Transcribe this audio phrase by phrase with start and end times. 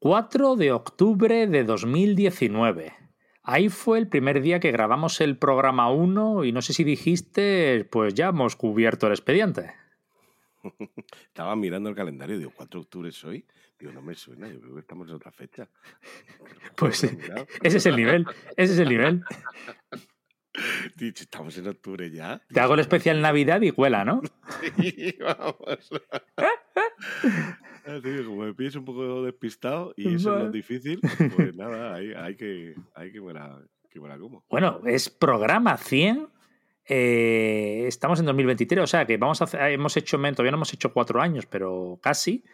[0.00, 2.92] 4 de octubre de 2019.
[3.42, 7.84] Ahí fue el primer día que grabamos el programa 1 y no sé si dijiste,
[7.90, 9.74] pues ya hemos cubierto el expediente.
[11.26, 13.44] Estaba mirando el calendario y digo, 4 de octubre es hoy.
[13.78, 15.68] Digo, no me suena, yo creo que estamos en otra fecha.
[16.76, 17.02] Pues
[17.62, 18.24] ese es el nivel,
[18.56, 19.24] ese es el nivel.
[21.00, 22.40] Estamos en octubre ya.
[22.52, 24.22] Te hago el especial Navidad y cuela, ¿no?
[24.76, 25.90] Sí, vamos.
[28.26, 31.00] como me pides un poco despistado y eso no es difícil,
[31.36, 34.44] pues nada, hay, que, hay que, me la, que como.
[34.48, 36.28] Bueno, es programa 100.
[36.90, 40.92] Eh, estamos en 2023, o sea que vamos a hemos hecho, todavía no hemos hecho
[40.92, 42.44] cuatro años, pero casi.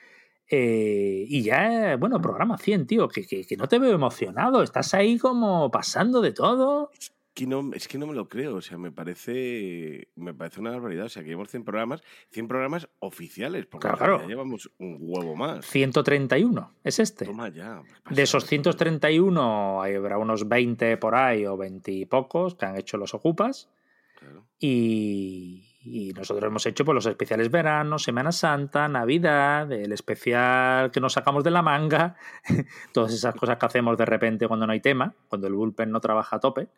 [0.51, 5.19] Eh, y ya, bueno, programa 100, tío, que, que, no te veo emocionado, estás ahí
[5.19, 6.91] como pasando de todo
[7.35, 10.71] que no, es que no me lo creo, o sea, me parece, me parece una
[10.71, 11.07] barbaridad.
[11.07, 15.35] O sea, que llevamos 100 programas, 100 programas oficiales, porque claro, ya llevamos un huevo
[15.35, 15.67] más.
[15.67, 17.27] 131 es este.
[17.27, 17.83] Toma ya.
[18.09, 22.97] De esos 131 habrá unos 20 por ahí o 20 y pocos que han hecho
[22.99, 23.69] los ocupas.
[24.17, 24.47] Claro.
[24.61, 31.01] Y, y, nosotros hemos hecho pues, los especiales verano, Semana Santa, Navidad, el especial que
[31.01, 32.15] nos sacamos de la manga,
[32.93, 36.01] todas esas cosas que hacemos de repente cuando no hay tema, cuando el bullpen no
[36.01, 36.69] trabaja a tope.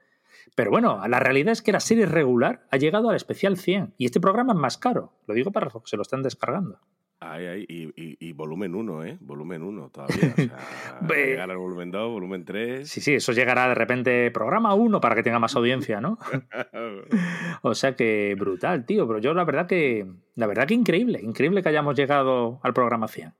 [0.55, 4.07] Pero bueno, la realidad es que la serie regular ha llegado al especial 100 y
[4.07, 5.13] este programa es más caro.
[5.27, 6.81] Lo digo para los que se lo estén descargando.
[7.19, 9.19] Ay, ay, y, volumen 1, ¿eh?
[9.21, 10.35] Volumen 1 todavía.
[10.37, 12.87] O sea, llegar al volumen 2, volumen 3.
[12.89, 16.19] Sí, sí, eso llegará de repente programa 1 para que tenga más audiencia, ¿no?
[17.63, 19.07] o sea que brutal, tío.
[19.07, 23.09] Pero yo la verdad que, la verdad que increíble, increíble que hayamos llegado al programa
[23.09, 23.33] 100.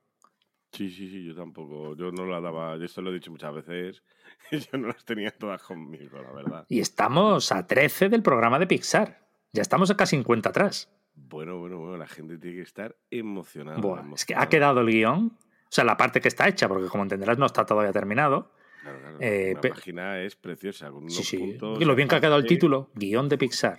[0.73, 1.95] Sí, sí, sí, yo tampoco.
[1.97, 4.03] Yo no la daba, yo esto lo he dicho muchas veces.
[4.51, 6.67] Yo no las tenía todas conmigo, la verdad.
[6.69, 9.27] Y estamos a 13 del programa de Pixar.
[9.53, 10.91] Ya estamos acá 50 atrás.
[11.15, 13.81] Bueno, bueno, bueno, la gente tiene que estar emocionada.
[14.15, 17.03] Es que ha quedado el guion, o sea, la parte que está hecha, porque como
[17.03, 18.53] entenderás no está todavía terminado.
[18.83, 19.17] Claro, claro.
[19.21, 20.91] Eh, la página es preciosa.
[21.09, 21.59] sí, sí.
[21.81, 23.79] y lo bien que ha quedado el título, guion de Pixar.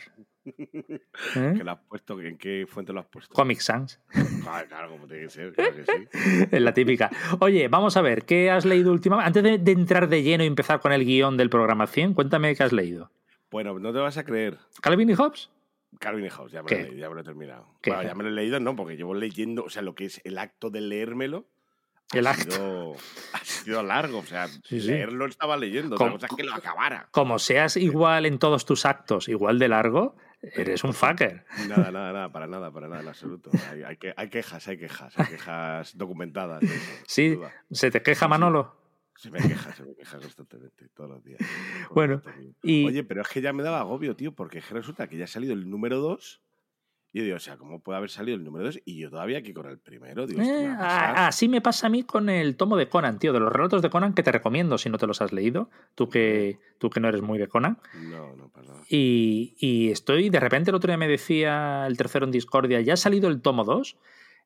[1.35, 1.63] ¿Eh?
[1.68, 2.19] has puesto?
[2.22, 3.34] ¿En qué fuente lo has puesto?
[3.34, 4.00] Comic Sans.
[4.44, 6.08] Claro, como tiene que ser, claro que sí.
[6.52, 7.09] es la típica.
[7.40, 9.40] Oye, vamos a ver, ¿qué has leído últimamente?
[9.40, 12.63] Antes de, entrar de lleno y empezar con el guion del programa 100, cuéntame qué
[12.63, 13.12] has leído.
[13.52, 14.58] Bueno, no te vas a creer.
[14.81, 15.50] ¿Calvin y Hobbes?
[16.00, 17.68] Calvin y Hobbes, ya me, lo, ya me lo he terminado.
[17.85, 20.22] Bueno, ya me lo he leído, no, porque llevo leyendo, o sea, lo que es
[20.24, 21.46] el acto de leérmelo.
[22.14, 22.52] El ha acto.
[22.52, 22.96] Sido,
[23.34, 27.09] ha sido largo, o sea, leerlo estaba leyendo, como, otra cosa que lo acabara.
[27.12, 31.46] Como seas igual en todos tus actos, igual de largo, Eres un fucker.
[31.68, 33.50] Nada, nada, nada, para nada, para nada, en absoluto.
[33.72, 36.64] Hay, hay, hay quejas, hay quejas, hay quejas documentadas.
[37.08, 37.40] sí,
[37.72, 38.76] ¿se te queja Manolo?
[39.16, 41.40] Se me queja, se me queja constantemente, todos los días.
[41.92, 42.22] Bueno,
[42.62, 42.86] y...
[42.86, 45.53] Oye, pero es que ya me daba agobio, tío, porque resulta que ya ha salido
[45.53, 46.42] el número 2
[47.13, 49.38] y yo digo, o sea, ¿cómo puede haber salido el número 2 y yo todavía
[49.38, 50.28] aquí con el primero?
[50.28, 53.51] Digo, eh, así me pasa a mí con el tomo de Conan, tío, de los
[53.51, 56.90] relatos de Conan que te recomiendo si no te los has leído, tú que, tú
[56.90, 57.79] que no eres muy de Conan.
[57.94, 58.84] No, no, nada.
[58.90, 62.94] Y, y estoy, de repente el otro día me decía el tercero en Discordia, ya
[62.94, 63.97] ha salido el tomo 2.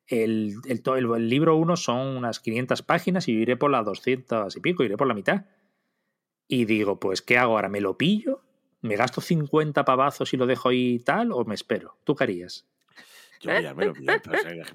[0.06, 4.56] El, el, el, libro 1 son unas 500 páginas y yo iré por las 200
[4.56, 5.46] y pico, iré por la mitad.
[6.48, 7.68] Y digo, pues, ¿qué hago ahora?
[7.68, 8.42] ¿Me lo pillo?
[8.82, 11.96] ¿Me gasto 50 pavazos y lo dejo ahí tal o me espero?
[12.04, 12.66] ¿Tú qué harías?
[13.42, 14.12] Yo ya me lo pillo,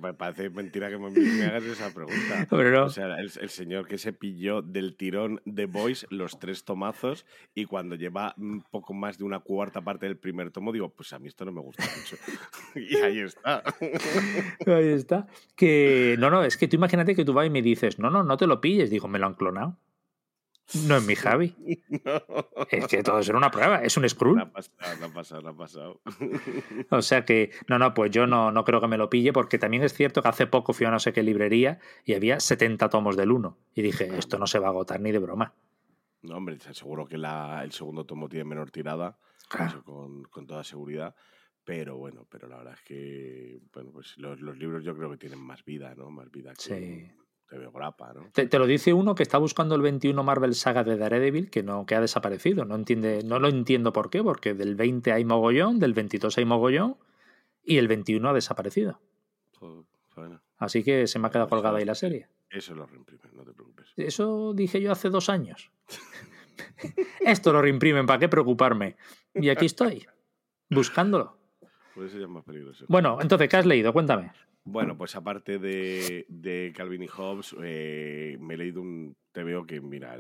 [0.01, 1.07] me parece mentira que me,
[1.45, 2.47] hagas esa pregunta.
[2.88, 7.25] O sea, el, señor que se pilló del tirón de Boys los tres tomazos
[7.56, 11.13] y cuando lleva un poco más de una cuarta parte del primer tomo, digo, pues
[11.13, 12.18] a mí esto no me gusta mucho.
[12.75, 13.63] y ahí está.
[14.68, 15.28] ahí está.
[15.56, 18.24] Que no, no, es que tú imagínate que tú vas y me dices, no, no,
[18.24, 18.89] no te lo pilles.
[18.89, 19.78] Digo, me lo han clonado.
[20.73, 21.55] No es mi Javi.
[22.72, 24.35] Es que todo es una prueba, es un scroll.
[24.35, 26.01] No ha pasado, no ha pasado, ha pasado.
[26.89, 29.57] O sea que, no, no, pues yo no, no creo que me lo pille, porque
[29.57, 32.89] también es cierto que hace poco fui a no sé qué librería y había 70
[32.89, 33.57] tomos del uno.
[33.73, 35.53] Y dije, esto no se va a agotar ni de broma.
[36.22, 39.17] No, hombre, seguro que la, el segundo tomo tiene menor tirada,
[39.85, 41.16] con, con, toda seguridad.
[41.63, 45.17] Pero bueno, pero la verdad es que, bueno, pues los, los libros yo creo que
[45.17, 46.09] tienen más vida, ¿no?
[46.09, 46.61] Más vida que.
[46.61, 47.11] Sí
[47.47, 48.29] te veo grapa, ¿no?
[48.31, 51.85] Te, lo dice uno que está buscando el 21 Marvel Saga de Daredevil, que no
[51.85, 52.65] que ha desaparecido.
[52.65, 56.45] No, entiende, no lo entiendo por qué, porque del 20 hay mogollón, del 22 hay
[56.45, 56.97] mogollón,
[57.63, 58.99] y el 21 ha desaparecido.
[60.57, 62.27] Así que se me ha quedado colgada ahí la serie.
[62.49, 63.93] Eso lo reimprimen, no te preocupes.
[63.95, 65.71] Eso dije yo hace dos años.
[67.19, 68.95] Esto lo reimprimen, ¿para qué preocuparme?
[69.33, 70.07] Y aquí estoy,
[70.69, 71.38] buscándolo.
[71.93, 72.85] Puede ser más peligroso.
[72.88, 73.91] Bueno, entonces, ¿qué has leído?
[73.93, 74.31] Cuéntame.
[74.69, 80.19] Bueno, pues aparte de, Calvin y Hobbes, eh, me he leído un veo que, mira,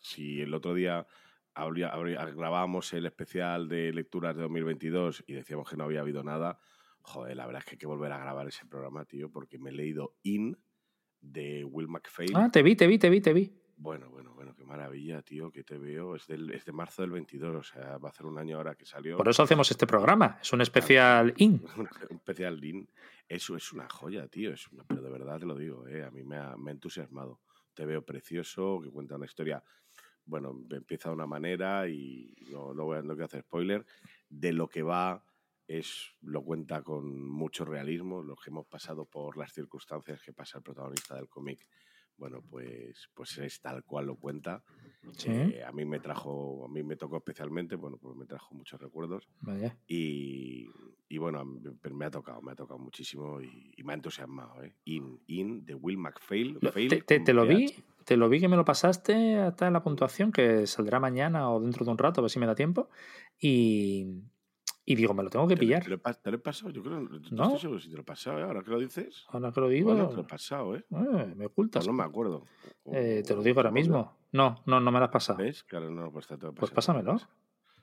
[0.00, 1.06] si el otro día
[1.54, 6.58] grabábamos el especial de lecturas de 2022 y decíamos que no había habido nada,
[7.02, 9.70] joder, la verdad es que hay que volver a grabar ese programa, tío, porque me
[9.70, 10.58] he leído In
[11.20, 12.32] de Will McPhail.
[12.34, 13.63] Ah, te vi, te vi, te vi, te vi.
[13.76, 16.14] Bueno, bueno, bueno, qué maravilla, tío, que te veo.
[16.16, 18.74] Es, del, es de marzo del 22, o sea, va a hacer un año ahora
[18.74, 19.16] que salió.
[19.16, 21.64] Por eso hacemos este programa, es un especial IN.
[21.76, 22.88] un especial IN.
[23.28, 26.10] Eso es una joya, tío, es una, pero de verdad te lo digo, eh, a
[26.10, 27.40] mí me ha, me ha entusiasmado.
[27.72, 29.62] Te veo precioso, que cuenta una historia
[30.26, 33.84] bueno, empieza de una manera y no, no voy a no hacer spoiler.
[34.28, 35.24] De lo que va
[35.66, 40.58] es lo cuenta con mucho realismo, lo que hemos pasado por las circunstancias que pasa
[40.58, 41.66] el protagonista del cómic.
[42.16, 44.62] Bueno, pues, pues es tal cual lo cuenta.
[45.26, 48.80] Eh, a mí me trajo, a mí me tocó especialmente, bueno, pues me trajo muchos
[48.80, 49.28] recuerdos.
[49.86, 50.66] Y,
[51.08, 54.62] y, bueno, me ha tocado, me ha tocado muchísimo y, me ha entusiasmado.
[54.62, 54.74] ¿eh?
[54.84, 56.58] In, In, de Will McPhail.
[57.06, 57.74] te, te, lo vi,
[58.04, 61.84] te lo vi que me lo pasaste hasta la puntuación, que saldrá mañana o dentro
[61.84, 62.88] de un rato, a ver si me da tiempo.
[63.38, 64.22] Y,
[64.86, 65.82] y digo, me lo tengo que pillar.
[65.82, 66.70] ¿Te, lo, he pasado?
[66.70, 67.00] Yo creo.
[67.00, 68.42] No, estoy seguro si te lo he pasado, ¿eh?
[68.42, 69.24] Ahora que lo dices.
[69.28, 69.94] Ahora que lo digo.
[69.94, 70.84] No, te lo he pasado, ¿eh?
[70.90, 71.86] eh me ocultas.
[71.86, 72.44] No me acuerdo.
[72.86, 74.18] Eh, te lo digo ahora mismo.
[74.32, 75.38] No, no, no me lo has pasado.
[75.38, 75.64] ¿Ves?
[75.64, 77.18] Claro, no, pues te lo Pues pásamelo.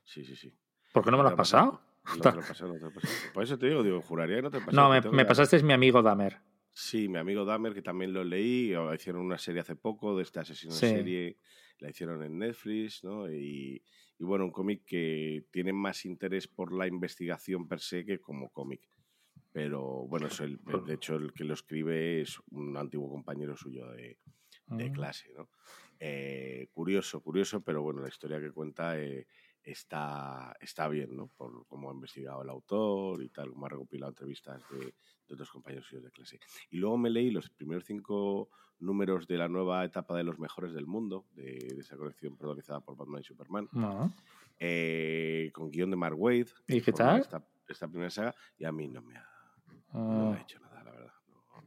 [0.04, 0.54] Sí, sí, sí.
[0.94, 1.82] ¿Por qué no me lo has pasado?
[2.18, 3.14] No te lo he pasado, no te lo he pasado.
[3.34, 5.02] Por eso te digo, digo, juraría que no te he pasado.
[5.02, 6.40] No, me, me pasaste es mi amigo Damer.
[6.74, 10.42] Sí, mi amigo Damer, que también lo leí, hicieron una serie hace poco de esta
[10.42, 10.88] asesino sí.
[10.88, 11.38] serie,
[11.80, 13.30] la hicieron en Netflix, ¿no?
[13.32, 13.84] Y,
[14.22, 18.52] y bueno, un cómic que tiene más interés por la investigación per se que como
[18.52, 18.88] cómic.
[19.52, 24.20] Pero bueno, el, de hecho el que lo escribe es un antiguo compañero suyo de,
[24.68, 24.92] de ah.
[24.92, 25.50] clase, ¿no?
[26.00, 29.26] Eh, curioso, curioso, pero bueno, la historia que cuenta eh,
[29.64, 31.28] está, está bien, ¿no?
[31.28, 35.50] Por cómo ha investigado el autor y tal, cómo ha recopilado entrevistas de, de otros
[35.52, 36.40] compañeros suyos de clase.
[36.70, 38.50] Y luego me leí los primeros cinco
[38.82, 42.82] números de la nueva etapa de los mejores del mundo, de, de esa colección protagonizada
[42.82, 43.70] por Batman y Superman,
[44.60, 46.48] eh, con guion de Mark Wade.
[46.68, 47.22] ¿Y qué tal?
[47.22, 49.30] Esta, esta, primera saga, y a mí no me ha,
[49.94, 51.14] no me ha hecho nada, la verdad.
[51.30, 51.64] No.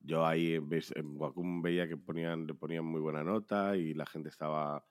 [0.00, 4.30] Yo ahí en Wacom veía que ponían, le ponían muy buena nota y la gente
[4.30, 4.84] estaba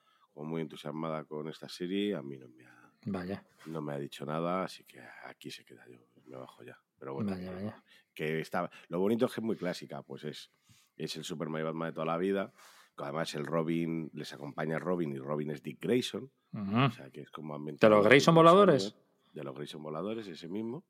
[0.46, 3.44] muy entusiasmada con esta serie, a mí no me ha, vaya.
[3.66, 6.78] No me ha dicho nada, así que aquí se queda yo, me bajo ya.
[7.00, 7.84] Pero bueno, vaya, vaya.
[8.14, 10.52] que está, lo bonito es que es muy clásica, pues es
[10.98, 12.52] es el Superman y Batman de toda la vida.
[12.98, 16.32] Además, el Robin les acompaña Robin y Robin es Dick Grayson.
[16.54, 16.88] Uh -huh.
[16.88, 18.96] O sea, que es como ¿De los Grayson voladores?
[19.34, 20.84] De los Grayson voladores, ese mismo.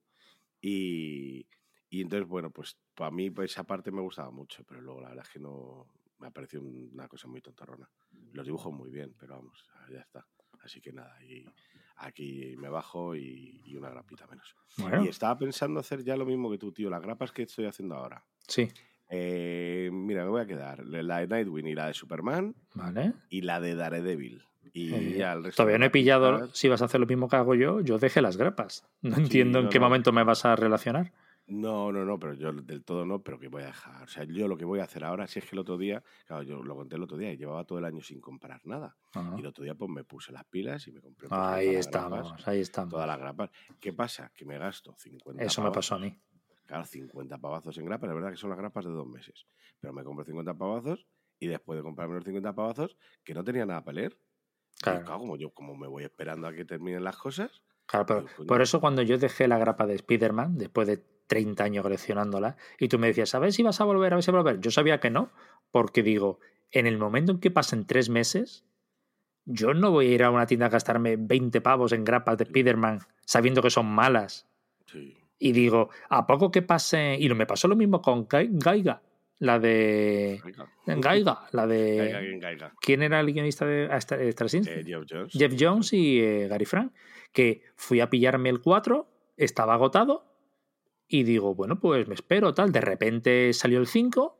[0.61, 1.47] Y,
[1.89, 5.09] y entonces, bueno, pues para mí pues, esa parte me gustaba mucho, pero luego la
[5.09, 5.87] verdad es que no
[6.19, 7.89] me ha parecido una cosa muy tontarrona.
[8.33, 10.25] Los dibujo muy bien, pero vamos, ya está.
[10.63, 11.45] Así que nada, y
[11.97, 14.55] aquí me bajo y, y una grapita menos.
[14.77, 15.05] Bueno.
[15.05, 17.95] Y estaba pensando hacer ya lo mismo que tú, tío, las grapas que estoy haciendo
[17.95, 18.23] ahora.
[18.47, 18.67] Sí.
[19.09, 22.55] Eh, mira, me voy a quedar la de Nightwing y la de Superman.
[22.73, 23.13] Vale.
[23.29, 24.43] Y la de Daredevil.
[24.73, 27.29] Y Eh, ya el resto Todavía no he pillado si vas a hacer lo mismo
[27.29, 27.79] que hago yo.
[27.81, 28.85] Yo dejé las grapas.
[29.01, 29.85] No entiendo en qué no.
[29.85, 31.13] momento me vas a relacionar.
[31.47, 34.03] No, no, no, pero yo del todo no, pero que voy a dejar.
[34.03, 36.03] O sea, yo lo que voy a hacer ahora, si es que el otro día,
[36.25, 38.97] claro, yo lo conté el otro día y llevaba todo el año sin comprar nada.
[39.13, 39.33] Ajá.
[39.37, 42.27] Y el otro día pues me puse las pilas y me compré pues, Ahí estamos,
[42.27, 42.91] grapas, ahí estamos.
[42.91, 43.49] todas las grapas.
[43.79, 44.29] ¿Qué pasa?
[44.35, 46.13] Que me gasto 50 Eso me pasó a mí.
[46.65, 49.45] Claro, 50 pavazos en grapas, la verdad que son las grapas de dos meses.
[49.79, 51.07] Pero me compro 50 pavazos
[51.39, 54.19] y después de comprarme los 50 pavazos, que no tenía nada para leer.
[54.81, 55.05] Claro.
[55.05, 58.61] Como yo como me voy esperando a que terminen las cosas, Claro, pero Digo, por
[58.61, 62.97] eso cuando yo dejé la grapa de Spider-Man, después de 30 años coleccionándola, y tú
[62.99, 64.13] me decías, ¿sabes si vas a volver?
[64.13, 64.59] A ver si vas a volver.
[64.61, 65.31] Yo sabía que no,
[65.71, 66.39] porque digo,
[66.71, 68.63] en el momento en que pasen tres meses,
[69.45, 72.43] yo no voy a ir a una tienda a gastarme 20 pavos en grapas de
[72.45, 74.47] Spider-Man sabiendo que son malas.
[74.85, 75.15] sí.
[75.39, 77.15] Y digo, ¿a poco que pase?
[77.19, 79.03] Y me pasó lo mismo con Gai- Gaiga,
[79.37, 80.41] la de.
[80.43, 80.67] Venga.
[81.09, 82.39] Gaiga, la de.
[82.81, 83.87] ¿Quién era el guionista de
[84.31, 84.73] Straczynski?
[84.73, 85.33] Eh, Geoff Jones.
[85.33, 86.91] Jeff Jones y eh, Gary Frank,
[87.31, 90.25] que fui a pillarme el 4, estaba agotado
[91.07, 92.71] y digo, bueno, pues me espero, tal.
[92.71, 94.37] De repente salió el 5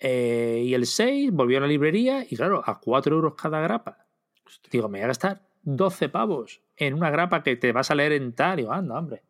[0.00, 4.06] eh, y el 6, volvió a la librería y claro, a 4 euros cada grapa.
[4.46, 4.70] Hostia.
[4.70, 8.12] Digo, me voy a gastar 12 pavos en una grapa que te vas a leer
[8.12, 8.58] en tal.
[8.58, 9.22] Y digo, anda, hombre.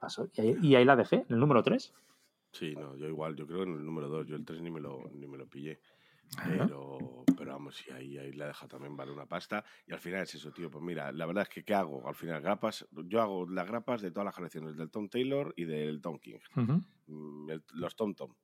[0.00, 0.28] Pasó.
[0.34, 1.92] Y ahí, y ahí la dejé, en el número 3.
[2.52, 4.70] Sí, no, yo igual, yo creo que en el número 2, yo el 3 ni
[4.70, 5.80] me lo, ni me lo pillé.
[6.44, 9.64] Pero, pero vamos, sí, ahí, ahí la deja también vale una pasta.
[9.86, 10.70] Y al final es eso, tío.
[10.70, 12.06] Pues mira, la verdad es que ¿qué hago?
[12.08, 15.64] Al final, grapas, yo hago las grapas de todas las colecciones, del Tom Taylor y
[15.64, 16.38] del Tom King.
[16.56, 16.82] Ujú.
[17.06, 18.34] Mm, el- los Tom Tom.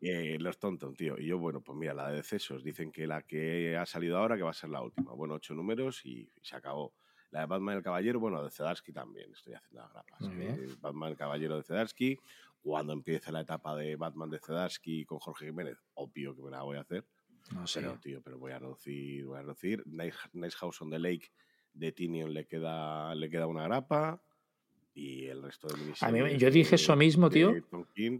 [0.00, 1.18] Eh, los Tom Tom, tío.
[1.18, 2.62] Y yo, bueno, pues mira, la de decesos.
[2.62, 5.12] Dicen que la que ha salido ahora que va a ser la última.
[5.12, 6.94] Bueno, ocho números y, y se acabó.
[7.30, 9.30] La de Batman el Caballero, bueno, de Zedarsky también.
[9.32, 10.20] Estoy haciendo las grapas.
[10.22, 10.80] Muy Eh, bien.
[10.80, 12.18] Batman el Caballero de Zedarsky.
[12.60, 16.62] Cuando empiece la etapa de Batman de Zedarsky con Jorge Jiménez, obvio que me la
[16.62, 17.06] voy a hacer.
[17.54, 17.80] No sé.
[17.80, 19.82] Pero, tío, pero voy a reducir, voy a reducir.
[19.86, 21.30] Nice, Nice House on the Lake
[21.72, 24.22] de Tinion le queda, le queda una grapa.
[24.94, 27.52] y el resto de A mí, yo dije eso mismo, tío.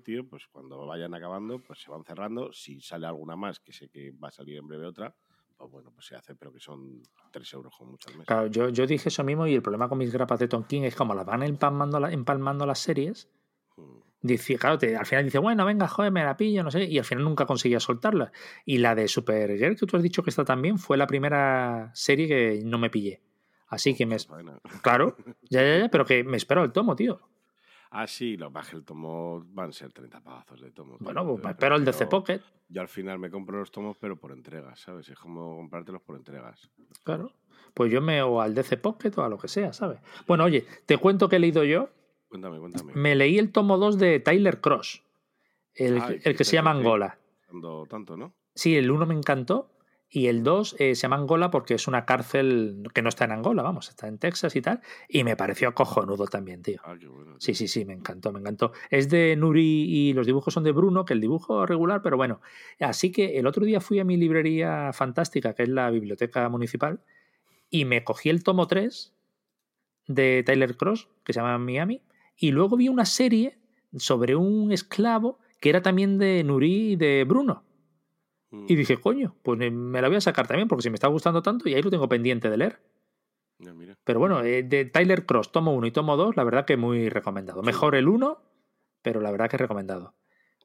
[0.04, 2.52] tío, pues cuando vayan acabando, pues se van cerrando.
[2.52, 5.14] Si sale alguna más, que sé que va a salir en breve otra,
[5.56, 7.02] pues bueno, pues se hace, pero que son
[7.32, 8.26] 3 euros con muchas meses.
[8.26, 10.94] Claro, yo, yo dije eso mismo y el problema con mis grapas de Tonkin es
[10.94, 13.28] como las van empalmando, empalmando las series.
[13.76, 13.98] Hmm.
[14.20, 17.04] Dice, claro, al final dice, bueno, venga, joder, me la pillo, no sé, y al
[17.04, 18.32] final nunca conseguía soltarla.
[18.64, 22.26] Y la de Supergirl, que tú has dicho que está también, fue la primera serie
[22.26, 23.22] que no me pillé.
[23.68, 24.16] Así que me.
[24.82, 25.16] Claro,
[25.50, 27.20] ya, ya, ya, pero que me espero el tomo, tío.
[27.90, 30.96] Ah, sí, los baje el tomo van a ser 30 pagazos de tomo.
[31.00, 32.40] Bueno, pues me espero el DC Pocket.
[32.68, 35.08] Yo al final me compro los tomos, pero por entregas, ¿sabes?
[35.08, 36.70] Es como comprártelos por entregas.
[37.02, 37.32] Claro.
[37.72, 40.00] Pues yo me o al DC Pocket o a lo que sea, ¿sabes?
[40.26, 41.88] Bueno, oye, te cuento que he leído yo.
[42.28, 42.92] Cuéntame, cuéntame.
[42.94, 45.02] Me leí el tomo 2 de Tyler Cross,
[45.74, 47.18] el, el que se llama Angola.
[47.88, 48.34] Tanto, ¿no?
[48.54, 49.70] Sí, el 1 me encantó
[50.10, 53.32] y el 2 eh, se llama Angola porque es una cárcel que no está en
[53.32, 54.80] Angola, vamos, está en Texas y tal.
[55.08, 56.80] Y me pareció cojonudo también, tío.
[56.84, 58.72] Ah, qué bueno, Sí, sí, sí, me encantó, me encantó.
[58.90, 62.16] Es de Nuri y los dibujos son de Bruno, que el dibujo es regular, pero
[62.16, 62.40] bueno.
[62.80, 67.00] Así que el otro día fui a mi librería fantástica, que es la Biblioteca Municipal,
[67.68, 69.14] y me cogí el tomo 3
[70.06, 72.00] de Tyler Cross, que se llama Miami,
[72.38, 73.58] y luego vi una serie
[73.96, 77.64] sobre un esclavo que era también de Nuri y de Bruno.
[78.50, 78.76] Y mm.
[78.76, 81.68] dije, coño, pues me la voy a sacar también porque si me está gustando tanto
[81.68, 82.80] y ahí lo tengo pendiente de leer.
[84.04, 87.08] Pero bueno, eh, de Tyler Cross, tomo 1 y tomo 2, la verdad que muy
[87.08, 87.62] recomendado.
[87.62, 88.40] Mejor el 1,
[89.02, 90.14] pero la verdad que recomendado.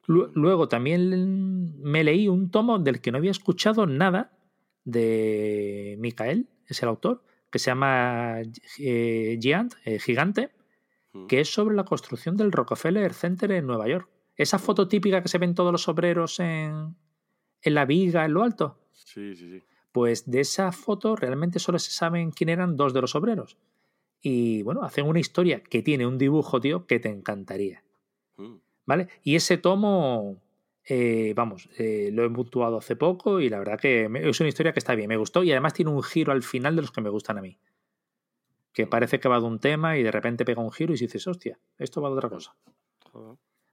[0.05, 4.37] Luego también me leí un tomo del que no había escuchado nada
[4.83, 8.41] de Micael, es el autor, que se llama
[8.79, 10.62] eh, Giant, eh, Gigante, mm.
[11.27, 14.09] Que es sobre la construcción del Rockefeller Center en Nueva York.
[14.35, 16.95] Esa foto típica que se ven todos los obreros en,
[17.61, 18.79] en la viga, en lo alto.
[18.91, 19.63] Sí, sí, sí.
[19.91, 23.57] Pues de esa foto realmente solo se saben quién eran dos de los obreros.
[24.21, 27.83] Y bueno, hacen una historia que tiene un dibujo, tío, que te encantaría.
[28.37, 28.55] Mm.
[28.85, 29.09] ¿Vale?
[29.21, 30.41] Y ese tomo,
[30.85, 34.73] eh, vamos, eh, lo he puntuado hace poco y la verdad que es una historia
[34.73, 37.01] que está bien, me gustó y además tiene un giro al final de los que
[37.01, 37.57] me gustan a mí.
[38.73, 41.27] Que parece que va de un tema y de repente pega un giro y dices,
[41.27, 42.55] hostia, esto va de otra cosa.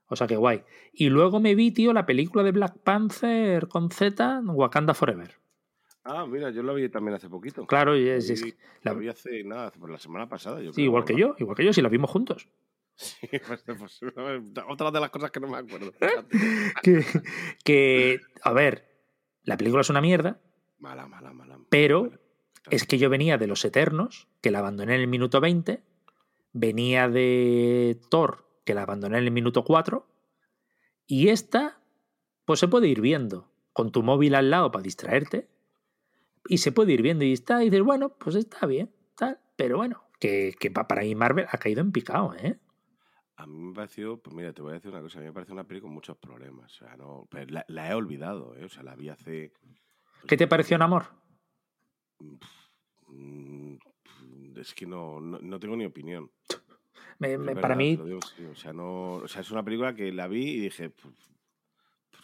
[0.07, 0.63] O sea que guay.
[0.93, 5.41] Y luego me vi, tío, la película de Black Panther con Z, Wakanda Forever.
[6.03, 7.65] Ah, mira, yo la vi también hace poquito.
[7.67, 8.43] Claro, y es,
[8.81, 8.93] la...
[8.93, 10.59] vi hace nada, por la semana pasada.
[10.73, 12.47] sí, igual que yo, igual que yo, si la vimos juntos.
[12.93, 14.01] Sí, pues, pues,
[14.69, 15.91] otra de las cosas que no me acuerdo.
[16.83, 17.03] que,
[17.63, 18.85] que, a ver,
[19.43, 20.39] la película es una mierda.
[20.77, 21.57] Mala, mala, mala.
[21.69, 22.11] Pero
[22.69, 25.83] es que yo venía de Los Eternos, que la abandoné en el minuto 20.
[26.53, 30.05] Venía de Thor, que la abandoné en el minuto 4.
[31.07, 31.79] Y esta,
[32.45, 35.49] pues se puede ir viendo con tu móvil al lado para distraerte.
[36.47, 39.39] Y se puede ir viendo y está, y dices, bueno, pues está bien, tal.
[39.55, 42.59] Pero bueno, que, que para mí Marvel ha caído en picado, ¿eh?
[43.37, 45.33] A mí me pareció, pues mira, te voy a decir una cosa, a mí me
[45.33, 46.73] parece una peli con muchos problemas.
[46.73, 47.27] O sea, no,
[47.67, 48.65] la, he olvidado, ¿eh?
[48.65, 49.51] O sea, la vi hace.
[49.51, 51.20] Pues ¿Qué te pareció en amor?
[53.07, 53.75] Mm,
[54.57, 56.29] es que no, no tengo ni opinión
[57.61, 57.97] para mí.
[57.97, 60.89] o, sea, no, o sea, es una película que la vi y dije.
[60.89, 61.15] Pues,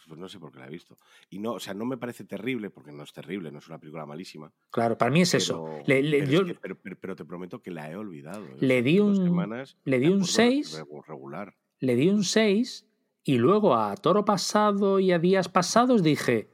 [0.08, 0.96] pues, no sé por qué la he visto.
[1.30, 3.78] Y no, o sea, no me parece terrible, porque no es terrible, no es una
[3.78, 4.54] película malísima.
[4.70, 5.82] Claro, para mí es eso.
[5.86, 8.46] pero, te prometo que la he olvidado.
[8.60, 10.86] Le di un, le di un 6.
[11.08, 11.54] Regular.
[11.80, 12.88] Le di un 6
[13.26, 16.50] y luego a Toro Pasado y a Días Pasados dije,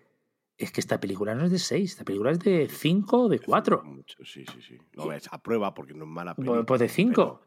[0.58, 3.40] es que esta película no es de 6, esta película es de 5 o de
[3.40, 3.84] 4.
[4.24, 4.78] Sí, sí, sí.
[4.94, 6.66] No ves, a prueba porque no es mala pues, película.
[6.66, 7.42] Pues de 5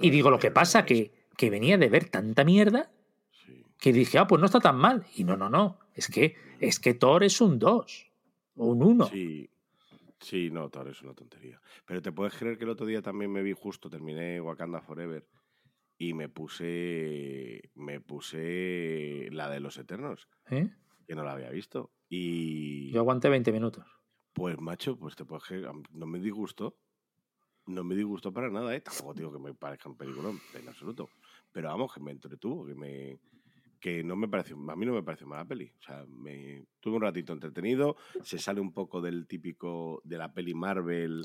[0.00, 2.90] y digo, lo que pasa que, que venía de ver tanta mierda
[3.78, 5.06] que dije, ah, pues no está tan mal.
[5.14, 5.78] Y no, no, no.
[5.94, 8.10] Es que, es que Thor es un 2
[8.56, 9.06] o un 1.
[9.06, 9.50] Sí.
[10.20, 11.60] Sí, no, Thor es una tontería.
[11.84, 15.24] Pero te puedes creer que el otro día también me vi justo, terminé Wakanda Forever
[15.96, 20.70] y me puse me puse la de los Eternos, ¿Eh?
[21.08, 21.90] Que no la había visto.
[22.08, 23.84] Y yo aguanté 20 minutos.
[24.32, 25.42] Pues macho, pues te puedes
[25.90, 26.76] no me disgustó
[27.68, 28.80] no me disgustó para nada, ¿eh?
[28.80, 31.10] Tampoco digo que me parezca un peliculón, en absoluto.
[31.52, 33.18] Pero vamos, que me entretuvo, que me
[33.80, 35.72] que no me pareció, a mí no me pareció mala peli.
[35.78, 40.32] O sea, me tuve un ratito entretenido, se sale un poco del típico de la
[40.32, 41.22] peli Marvel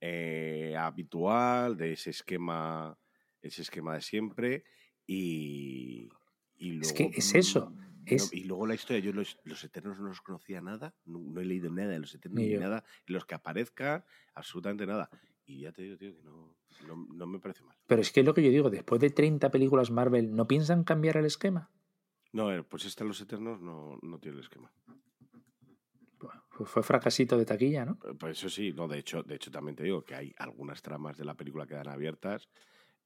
[0.00, 2.98] eh, habitual, de ese esquema,
[3.40, 4.64] ese esquema de siempre.
[5.06, 6.08] Y,
[6.56, 7.72] y luego, es que es eso.
[8.06, 11.90] Y luego la historia, yo los, Eternos no los conocía nada, no, he leído nada
[11.90, 14.04] de los Eternos ni, nada, los que aparezcan,
[14.34, 15.10] absolutamente nada.
[15.46, 17.76] Y ya te digo, tío, que no, no, me parece mal.
[17.86, 20.84] Pero es que es lo que yo digo, después de 30 películas Marvel, ¿no piensan
[20.84, 21.70] cambiar el esquema?
[22.32, 24.72] No, eh, pues este Los Eternos no, no tiene el esquema.
[26.18, 27.98] pues fue fracasito de taquilla, ¿no?
[28.04, 30.82] Eh, pues eso sí, no, de hecho, de hecho también te digo que hay algunas
[30.82, 32.48] tramas de la película que quedan abiertas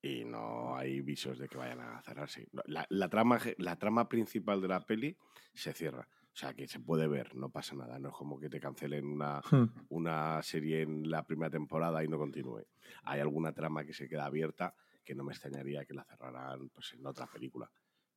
[0.05, 2.47] y no hay visos de que vayan a cerrarse.
[2.67, 5.17] La, la, trama, la trama principal de la peli
[5.55, 6.07] se cierra.
[6.35, 7.99] O sea, que se puede ver, no pasa nada.
[7.99, 9.87] No es como que te cancelen una, hmm.
[9.89, 12.67] una serie en la primera temporada y no continúe.
[13.05, 16.93] Hay alguna trama que se queda abierta que no me extrañaría que la cerraran pues,
[16.93, 17.71] en otra película.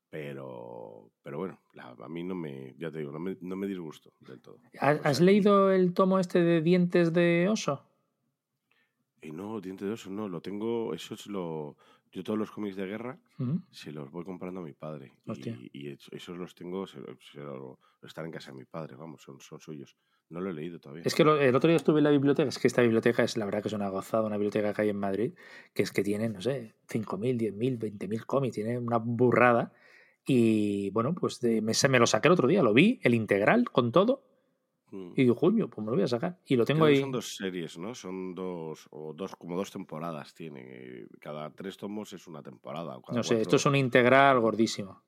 [0.09, 4.13] Pero, pero bueno, a mí no me, ya te digo, no me, no me disgusto
[4.19, 4.57] del todo.
[4.79, 7.85] ¿Has, leído el tomo este de dientes de oso?
[9.21, 11.75] Y no, dientes de oso no, lo tengo, eso es lo,
[12.11, 13.19] yo todos los cómics de guerra
[13.71, 15.13] se los voy comprando a mi padre.
[15.73, 16.85] Y, esos los tengo,
[18.03, 19.95] están en casa de mi padre, vamos, son, son suyos.
[20.29, 21.03] No lo he leído todavía.
[21.05, 23.45] Es que el otro día estuve en la biblioteca, es que esta biblioteca es la
[23.45, 25.33] verdad que es una gozada, una biblioteca que hay en Madrid,
[25.73, 29.71] que es que tiene, no sé, 5.000, 10.000, 20.000 cómics, tiene una burrada.
[30.25, 33.93] Y bueno, pues me, me, lo saqué el otro día, lo vi, el integral con
[33.93, 34.23] todo.
[34.91, 36.37] Y digo, junio, pues me lo voy a sacar.
[36.45, 37.01] Y lo tengo ahí.
[37.01, 37.93] Son dos series, ¿no?
[37.93, 41.05] Son dos, o dos, como dos temporadas tiene.
[41.19, 42.97] Cada tres tomos es una temporada.
[43.11, 45.03] No sé, esto es un integral gordísimo.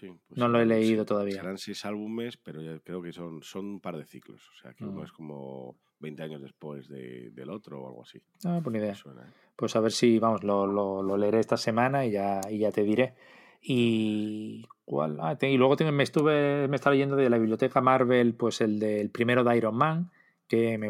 [0.00, 1.36] Sí, pues no lo he leído todavía.
[1.36, 4.48] Serán seis álbumes, pero creo que son, son un par de ciclos.
[4.50, 5.04] O sea, que uno mm.
[5.04, 8.22] es como 20 años después de, del otro o algo así.
[8.44, 8.92] Ah, buena idea.
[8.92, 9.32] ¿eh?
[9.56, 12.70] Pues a ver si, vamos, lo, lo, lo, leeré esta semana y ya, y ya
[12.70, 13.14] te diré.
[13.60, 15.18] Y ¿cuál?
[15.20, 19.10] Ah, y luego me estuve me estaba leyendo de la biblioteca Marvel, pues el del
[19.10, 20.10] primero de Iron Man,
[20.48, 20.88] que me,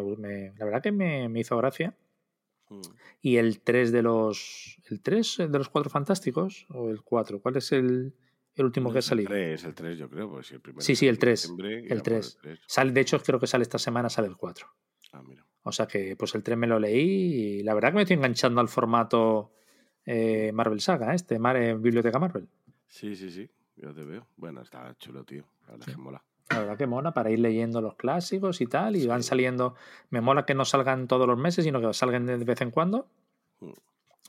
[0.56, 1.96] la verdad que me, hizo gracia.
[2.68, 2.80] Mm.
[3.22, 7.56] Y el 3 de los el 3 de los cuatro fantásticos o el 4, ¿cuál
[7.56, 8.14] es el,
[8.54, 9.34] el último que ha salido?
[9.34, 11.52] El 3, el 3 yo creo, pues el primero Sí, sí, el 3.
[11.88, 12.38] El 3.
[12.66, 14.66] Sale, de hecho creo que sale esta semana sale el 4.
[15.12, 15.44] Ah, mira.
[15.64, 18.16] O sea que pues el 3 me lo leí y la verdad que me estoy
[18.16, 19.50] enganchando al formato
[20.06, 22.48] eh, Marvel Saga, este, Mar Biblioteca Marvel.
[22.86, 24.26] Sí, sí, sí, yo te veo.
[24.36, 25.44] Bueno, está chulo, tío.
[25.66, 26.22] La verdad que mola.
[26.50, 29.74] La verdad que mola para ir leyendo los clásicos y tal, y van saliendo.
[30.10, 33.06] Me mola que no salgan todos los meses, sino que salgan de vez en cuando.
[33.60, 33.72] Mm.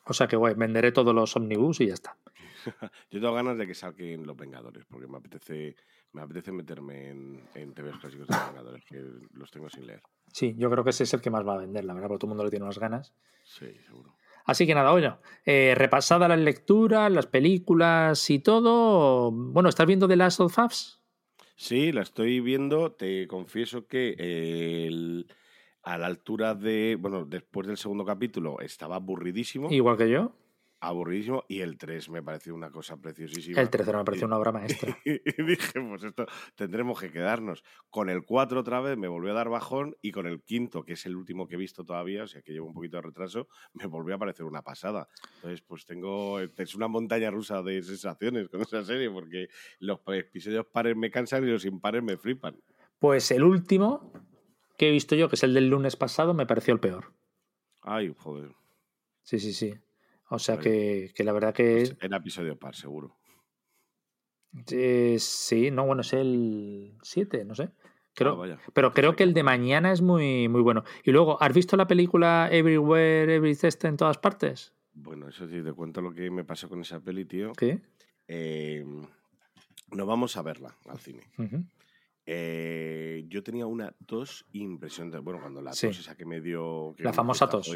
[0.05, 2.17] O sea que, güey, venderé todos los omnibus y ya está.
[3.11, 5.75] yo tengo ganas de que salgan los Vengadores, porque me apetece,
[6.11, 9.03] me apetece meterme en, en TVs clásicos de los Vengadores, que
[9.33, 10.01] los tengo sin leer.
[10.31, 12.19] Sí, yo creo que ese es el que más va a vender, la verdad, porque
[12.19, 13.13] todo el mundo le tiene unas ganas.
[13.43, 14.13] Sí, seguro.
[14.49, 19.31] Así que nada, bueno, eh, repasada las lecturas, las películas y todo.
[19.31, 21.03] Bueno, ¿estás viendo The Last of Us?
[21.55, 22.91] Sí, la estoy viendo.
[22.93, 24.15] Te confieso que
[25.83, 26.97] a la altura de.
[26.99, 29.71] Bueno, después del segundo capítulo estaba aburridísimo.
[29.71, 30.33] Igual que yo
[30.81, 33.59] aburridísimo y el 3 me pareció una cosa preciosísima.
[33.61, 34.97] El tercero me pareció una obra maestra.
[35.05, 37.63] y dije, pues esto tendremos que quedarnos.
[37.89, 40.93] Con el 4 otra vez me volvió a dar bajón y con el quinto, que
[40.93, 43.47] es el último que he visto todavía, o sea que llevo un poquito de retraso,
[43.73, 45.07] me volvió a parecer una pasada.
[45.35, 50.65] Entonces, pues tengo, es una montaña rusa de sensaciones con esa serie porque los episodios
[50.67, 52.59] pares me cansan y los impares me flipan.
[52.99, 54.11] Pues el último
[54.77, 57.13] que he visto yo, que es el del lunes pasado, me pareció el peor.
[57.81, 58.55] Ay, joder.
[59.23, 59.73] Sí, sí, sí.
[60.29, 61.95] O sea que, la verdad que es.
[62.01, 63.17] En episodio par, seguro.
[65.17, 67.71] sí, no, bueno, es el 7, no sé.
[68.15, 70.83] Creo, ah, pero creo que el de mañana es muy, muy bueno.
[71.03, 74.73] Y luego, ¿has visto la película Everywhere, Every Test en todas partes?
[74.93, 77.53] Bueno, eso sí, te cuento lo que me pasó con esa peli, tío.
[77.53, 77.81] ¿Qué?
[78.27, 78.85] Eh,
[79.91, 81.23] no vamos a verla al cine.
[82.25, 85.17] Eh, yo tenía una tos impresionante.
[85.19, 86.93] Bueno, cuando la tos esa que me dio.
[86.99, 87.75] la famosa tos.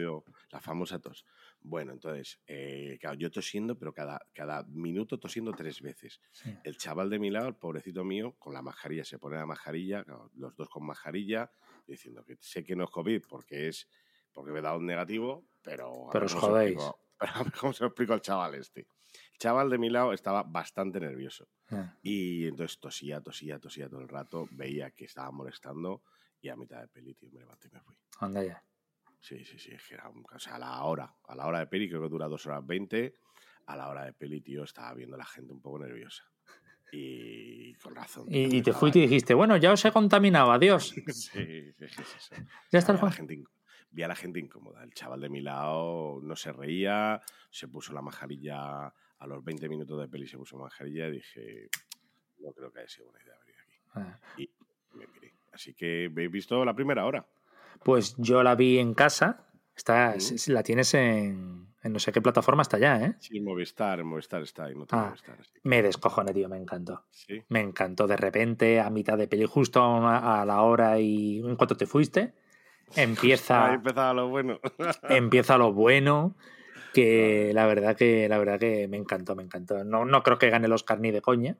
[0.52, 1.26] la famosa tos.
[1.64, 6.20] Bueno, entonces, eh, claro, yo tosiendo, pero cada, cada minuto tosiendo tres veces.
[6.64, 10.06] El chaval de mi lado, el pobrecito mío, con la mascarilla, se pone la mascarilla,
[10.36, 11.50] los dos con mascarilla,
[11.88, 13.88] diciendo que sé que no es COVID porque es
[14.34, 16.10] porque me da un negativo, pero.
[16.12, 16.80] Pero os jodéis.
[17.20, 18.82] Pero ¿cómo se lo explico al chaval este?
[18.82, 21.48] El chaval de mi lado estaba bastante nervioso.
[21.70, 21.96] Ah.
[22.02, 26.02] Y entonces tosía, tosía, tosía todo el rato, veía que estaba molestando
[26.42, 27.96] y a mitad de peli, tío, me levanté y me fui.
[28.20, 28.64] Anda ya.
[29.24, 31.60] Sí, sí, sí, es que era un, o sea, a la hora, a la hora
[31.60, 33.16] de peli, creo que dura dos horas veinte,
[33.68, 36.26] a la hora de peli, tío, estaba viendo a la gente un poco nerviosa.
[36.92, 38.26] Y con razón.
[38.28, 40.90] Y, te fuiste y dijiste, bueno, ya os he contaminado, adiós.
[41.08, 42.36] sí, sí, sí, sí,
[42.70, 43.14] Ya está el juego
[43.94, 44.84] vi a la gente incómoda.
[44.84, 49.70] El chaval de mi lado no se reía, se puso la majarilla a los 20
[49.70, 51.70] minutos de peli, se puso mascarilla y dije,
[52.40, 53.78] no creo que haya sido buena idea venir aquí.
[53.94, 54.20] Ah.
[54.38, 54.50] Y
[54.98, 55.36] me miré.
[55.54, 57.26] Así que habéis visto la primera hora.
[57.84, 59.46] Pues yo la vi en casa.
[59.76, 60.16] Está,
[60.48, 63.16] La tienes en, no sé qué plataforma está ya, ¿eh?
[63.20, 64.76] Sí, Movistar, Movistar está ahí.
[64.76, 67.04] No ah, Movistar, Me descojoné, tío, me encantó.
[67.50, 71.76] Me encantó de repente, a mitad de peli, justo a la hora y en cuanto
[71.76, 72.34] te fuiste,
[72.96, 73.68] empieza.
[73.68, 74.60] Ahí empieza lo bueno.
[75.10, 76.36] empieza lo bueno.
[76.94, 79.84] Que la verdad que la verdad que me encantó, me encantó.
[79.84, 81.58] No, no creo que gane el Oscar ni de coña.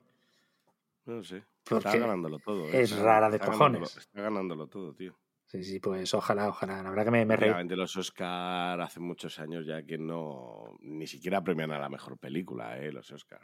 [1.06, 1.44] No sé.
[1.70, 2.66] Está ganándolo todo.
[2.68, 2.82] ¿eh?
[2.82, 3.98] Es rara de cojones.
[3.98, 5.16] está ganándolo todo, tío.
[5.54, 6.82] Sí, sí, pues ojalá, ojalá.
[6.82, 11.06] La verdad que me, me Realmente los Oscar hace muchos años ya que no ni
[11.06, 12.92] siquiera premian a la mejor película, ¿eh?
[12.92, 13.40] Los Oscar.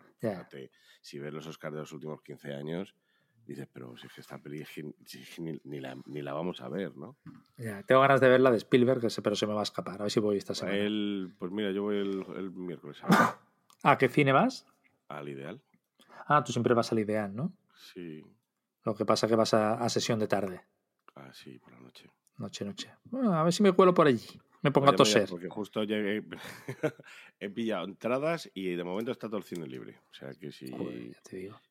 [1.02, 2.96] si ves los Oscars de los últimos 15 años,
[3.46, 4.64] dices, pero si es que esta peli
[5.66, 7.16] ni, la, ni, la, vamos a ver, ¿no?
[7.58, 10.00] Ya, tengo ganas de ver la de Spielberg, pero se me va a escapar.
[10.00, 10.78] A ver si voy esta semana.
[10.78, 12.98] El, pues mira, yo voy el, el miércoles.
[13.84, 14.66] ¿A qué cine vas?
[15.10, 15.62] Al ideal.
[16.26, 17.54] Ah, tú siempre vas al ideal, ¿no?
[17.76, 18.26] Sí.
[18.84, 20.64] Lo que pasa es que vas a sesión de tarde.
[21.20, 22.10] Ah, sí, por la noche.
[22.38, 22.90] Noche, noche.
[23.12, 24.26] a ver si me cuelo por allí.
[24.62, 25.28] Me pongo a toser.
[25.30, 26.24] Porque justo llegué,
[27.40, 30.00] he pillado entradas y de momento está todo el cine libre.
[30.12, 30.68] O sea que si,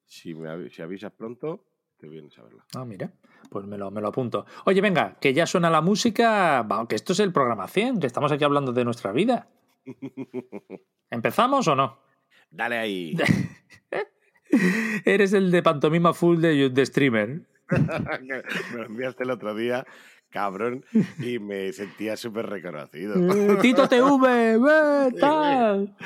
[0.06, 1.64] Si, me, si avisas pronto,
[1.98, 2.64] te vienes a verla.
[2.74, 3.12] Ah, mira,
[3.50, 4.46] pues me lo, me lo apunto.
[4.64, 8.32] Oye, venga, que ya suena la música, que esto es el programa 100, que estamos
[8.32, 9.48] aquí hablando de nuestra vida.
[11.10, 11.98] ¿Empezamos o no?
[12.50, 13.16] Dale ahí.
[15.04, 17.42] Eres el de pantomima full de, de streamer.
[17.70, 19.86] Me lo enviaste el otro día,
[20.30, 20.84] cabrón,
[21.18, 23.14] y me sentía súper reconocido.
[23.38, 24.58] Eh, Tito TV,
[25.20, 25.96] tal.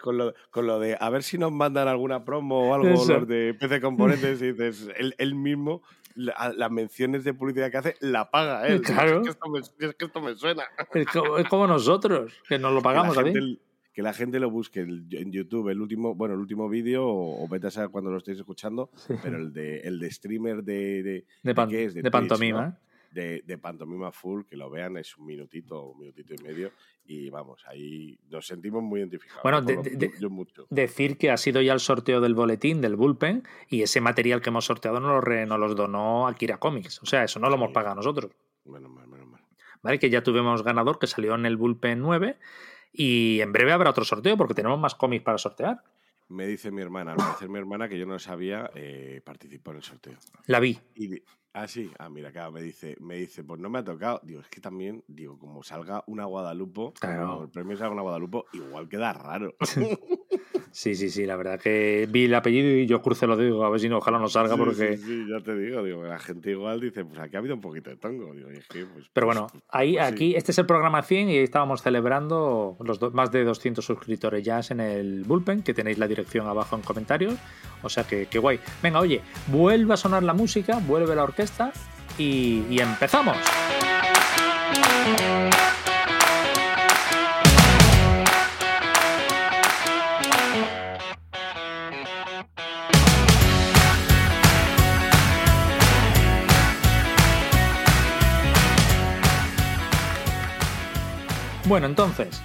[0.00, 3.28] con, lo, con, lo, de a ver si nos mandan alguna promo o algo, los
[3.28, 5.82] de PC Componentes, y dices, él, mismo
[6.14, 8.82] las menciones de publicidad que hace la paga él.
[8.82, 9.18] Claro.
[9.18, 10.64] Es que esto me, es que esto me suena.
[10.94, 13.60] Es como, nosotros, que nos lo pagamos a ti
[13.94, 17.68] que la gente lo busque en YouTube, el último, bueno, el último vídeo, o, vete
[17.68, 18.90] a saber cuando lo estéis escuchando,
[19.22, 22.76] pero el de, el de streamer de, de, de, de, pantomima.
[23.12, 26.72] De, de, pantomima full, que lo vean, es un minutito, un minutito y medio,
[27.06, 29.44] y vamos, ahí nos sentimos muy identificados.
[29.44, 29.62] Bueno,
[30.70, 34.50] decir que ha sido ya el sorteo del boletín, del bullpen, y ese material que
[34.50, 37.00] hemos sorteado nos, lo los donó Akira Comics.
[37.00, 38.32] O sea, eso no lo hemos pagado nosotros.
[38.64, 39.42] Menos mal, menos mal.
[39.82, 42.38] Vale, que ya tuvimos ganador que salió en el bullpen 9
[42.96, 45.82] y en breve habrá otro sorteo porque tenemos más cómics para sortear.
[46.28, 49.76] Me dice mi hermana, al parecer mi hermana que yo no sabía, eh, participó en
[49.78, 50.16] el sorteo.
[50.46, 50.80] La vi.
[51.54, 54.20] Ah, sí, ah, mira, claro, me dice, me dice, pues no me ha tocado.
[54.24, 57.44] Digo, es que también, digo, como salga una Guadalupo, claro.
[57.44, 59.54] el premio salga una Guadalupo, igual queda raro.
[60.74, 63.70] Sí, sí, sí, la verdad que vi el apellido y yo crucé lo digo, a
[63.70, 64.96] ver si no, ojalá no salga porque...
[64.96, 67.60] Sí, sí, ya te digo, digo, la gente igual dice, pues aquí ha habido un
[67.60, 70.50] poquito de tongo, digo, es que, pues, Pero bueno, pues, pues, ahí, pues aquí, este
[70.50, 75.22] es el programa 100 y estábamos celebrando los más de 200 suscriptores ya en el
[75.22, 77.34] Bullpen, que tenéis la dirección abajo en comentarios,
[77.84, 78.58] o sea que, qué guay.
[78.82, 81.43] Venga, oye, vuelve a sonar la música, vuelve la orquesta
[82.18, 83.36] y, empezamos.
[101.66, 102.42] Bueno, entonces,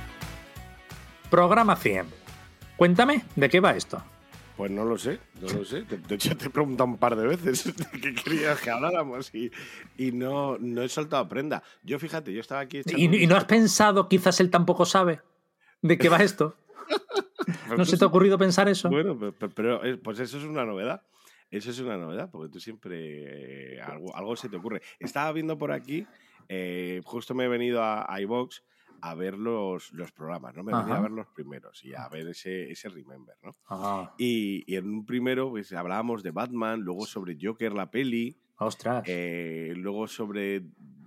[1.30, 2.08] programa 100.
[2.78, 4.02] Cuéntame, ¿de qué va esto?
[4.60, 5.84] Pues no lo sé, no lo sé.
[5.84, 9.50] De hecho, te he preguntado un par de veces de qué querías que habláramos y,
[9.98, 11.64] y no, no he soltado prenda.
[11.82, 12.82] Yo, fíjate, yo estaba aquí...
[12.98, 15.22] ¿Y, no has pensado, quizás él tampoco sabe
[15.82, 16.58] de qué va esto?
[17.78, 18.90] ¿No se te ha ocurrido pensar eso?
[18.90, 19.18] Bueno,
[19.56, 21.04] pero, pues eso es una novedad.
[21.50, 24.82] Eso es una novedad, porque tú siempre eh, algo, algo se te ocurre.
[25.00, 26.06] Estaba viendo por aquí,
[26.50, 28.62] eh, justo me he venido a, a iVox
[29.02, 30.64] a ver los, los programas, ¿no?
[30.64, 34.14] Me venía a ver los primeros y a ver ese, ese Remember, ¿no?
[34.18, 38.38] Y, y, en un primero pues, hablábamos de Batman, luego sobre Joker, la peli.
[38.58, 39.04] ¡Ostras!
[39.08, 40.64] Eh, luego sobre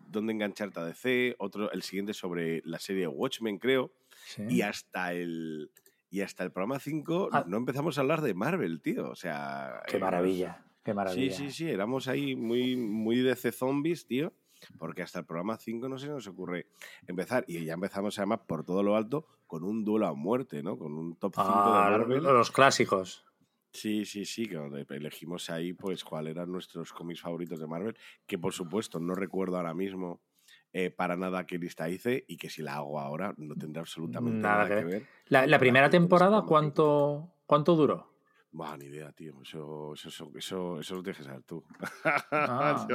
[0.08, 3.92] dónde engancharte a DC, otro, el siguiente sobre la serie Watchmen, creo.
[4.48, 5.70] Y hasta el...
[6.10, 7.44] Y hasta el programa 5 ah.
[7.48, 9.08] no empezamos a hablar de Marvel, tío.
[9.08, 9.82] O sea.
[9.86, 10.62] Qué maravilla.
[10.82, 11.34] Qué maravilla.
[11.34, 11.70] Sí, sí, sí.
[11.70, 14.34] Éramos ahí muy, muy DC zombies, tío
[14.78, 16.66] porque hasta el programa 5 no se nos ocurre
[17.06, 20.78] empezar y ya empezamos además por todo lo alto con un duelo a muerte, ¿no?
[20.78, 22.22] Con un top 5 de ah, Marvel.
[22.22, 23.24] Los clásicos.
[23.72, 24.58] Sí, sí, sí, que
[24.90, 27.96] elegimos ahí pues cuáles eran nuestros cómics favoritos de Marvel,
[28.26, 30.20] que por supuesto no recuerdo ahora mismo
[30.74, 34.40] eh, para nada qué lista hice y que si la hago ahora no tendrá absolutamente
[34.40, 35.06] nada, que, ver.
[35.28, 38.11] La, primera temporada, ¿cuánto, ¿cuánto duró?
[38.52, 39.32] Bah, ni idea, tío.
[39.42, 41.64] Eso, eso, eso, eso, lo tienes que saber tú.
[42.30, 42.86] Ah.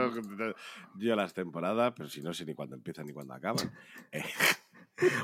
[0.98, 3.72] yo, las temporadas, pero si no sé ni cuándo empiezan ni cuándo acaban.
[4.12, 4.24] Eh.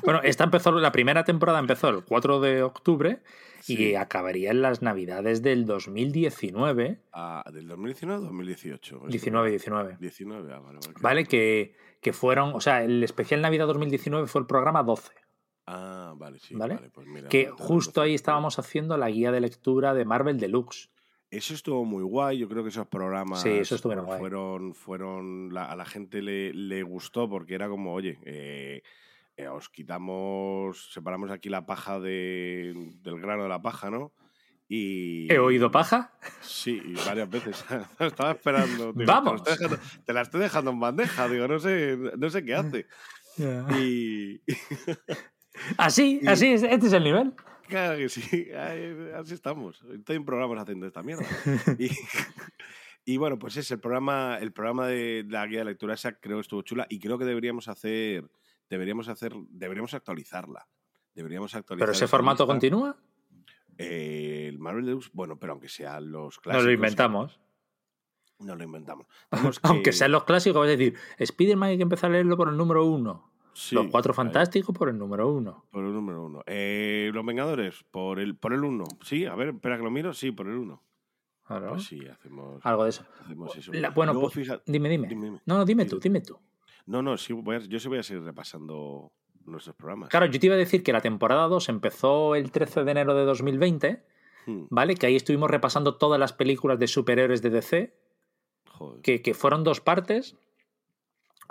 [0.03, 3.23] bueno, esta empezó, la primera temporada empezó el 4 de octubre
[3.65, 6.99] y acabaría en las navidades del 2019.
[7.11, 9.03] Ah, ¿del 2019 o 2018?
[9.07, 9.97] 19, 19.
[9.99, 10.79] 19, ah, vale.
[10.79, 15.11] Vale, vale que, que fueron, o sea, el especial Navidad 2019 fue el programa 12.
[15.65, 16.55] Ah, vale, sí.
[16.55, 16.77] ¿Vale?
[16.93, 20.89] pues mira, que justo ahí estábamos haciendo la guía de lectura de Marvel Deluxe.
[21.29, 22.37] Eso estuvo muy guay.
[22.37, 27.27] Yo creo que esos programas sí, eso fueron, fueron a la gente le, le, gustó
[27.27, 28.83] porque era como, oye, eh,
[29.35, 34.11] eh, os quitamos, separamos aquí la paja de, del grano de la paja, ¿no?
[34.67, 35.31] Y...
[35.31, 36.13] ¿He oído paja?
[36.41, 37.65] Sí, varias veces.
[37.99, 38.93] Estaba esperando.
[38.93, 39.43] Vamos.
[40.05, 41.27] Te, la estoy dejando en bandeja.
[41.27, 42.87] Digo, no sé, no sé qué hace.
[43.79, 44.41] Y...
[45.77, 47.33] así, así, este es el nivel.
[47.67, 48.49] Claro que sí,
[49.15, 49.83] así estamos.
[49.93, 51.25] Estoy en programas haciendo esta mierda.
[53.05, 56.37] Y, bueno, pues es el programa, el programa de, la guía de lectura esa creo
[56.37, 58.31] que estuvo chula y creo que deberíamos hacer,
[58.69, 60.69] deberíamos hacer, deberíamos actualizarla.
[61.13, 61.85] Deberíamos actualizar.
[61.85, 62.95] ¿Pero ese formato continúa?
[63.77, 66.63] Eh, el Marvel Deluxe, bueno, pero aunque sean los clásicos.
[66.63, 67.39] Nos lo inventamos.
[68.39, 69.07] No lo inventamos.
[69.63, 72.85] Aunque sean los clásicos, es decir, Spider-Man hay que empezar a leerlo por el número
[72.85, 73.32] uno.
[73.71, 75.65] Los cuatro fantásticos por el número uno.
[75.71, 76.41] Por el número uno.
[76.45, 78.85] Eh, los Vengadores por el, por el uno.
[79.01, 80.13] Sí, a ver, espera que lo miro.
[80.13, 80.81] Sí, por el uno.
[81.45, 81.69] Claro.
[81.69, 82.65] Pues sí, hacemos.
[82.65, 83.05] Algo de eso.
[83.95, 86.39] bueno, pues, dime, dime, No, no, dime tú, dime tú.
[86.85, 87.33] No, no, sí,
[87.69, 89.11] yo sí voy a seguir repasando
[89.45, 90.09] nuestros programas.
[90.09, 93.15] Claro, yo te iba a decir que la temporada 2 empezó el 13 de enero
[93.15, 94.03] de 2020,
[94.45, 94.65] hmm.
[94.69, 94.95] ¿vale?
[94.95, 97.93] Que ahí estuvimos repasando todas las películas de superhéroes de DC,
[99.01, 100.35] que, que, fueron dos partes.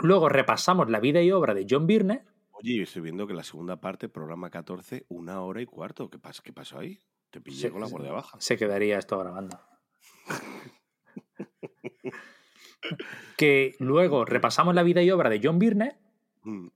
[0.02, 2.24] Luego repasamos la vida y obra de John Byrne.
[2.50, 6.10] Oye, estoy viendo que la segunda parte, programa 14, una hora y cuarto.
[6.10, 6.42] ¿Qué, pasa?
[6.44, 6.98] ¿Qué pasó ahí?
[7.30, 8.36] Te pillé con la guardia baja.
[8.40, 9.58] Se quedaría esto grabando.
[13.38, 15.96] que luego repasamos la vida y obra de John Byrne.
[16.42, 16.68] Hmm.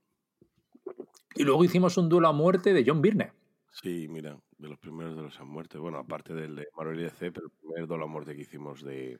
[1.35, 3.33] Y luego hicimos un duelo a muerte de John Byrne.
[3.71, 5.77] Sí, mira, de los primeros de los a muerte.
[5.77, 8.83] Bueno, aparte del de Marvel y DC, pero el primer duelo a muerte que hicimos
[8.83, 9.19] de,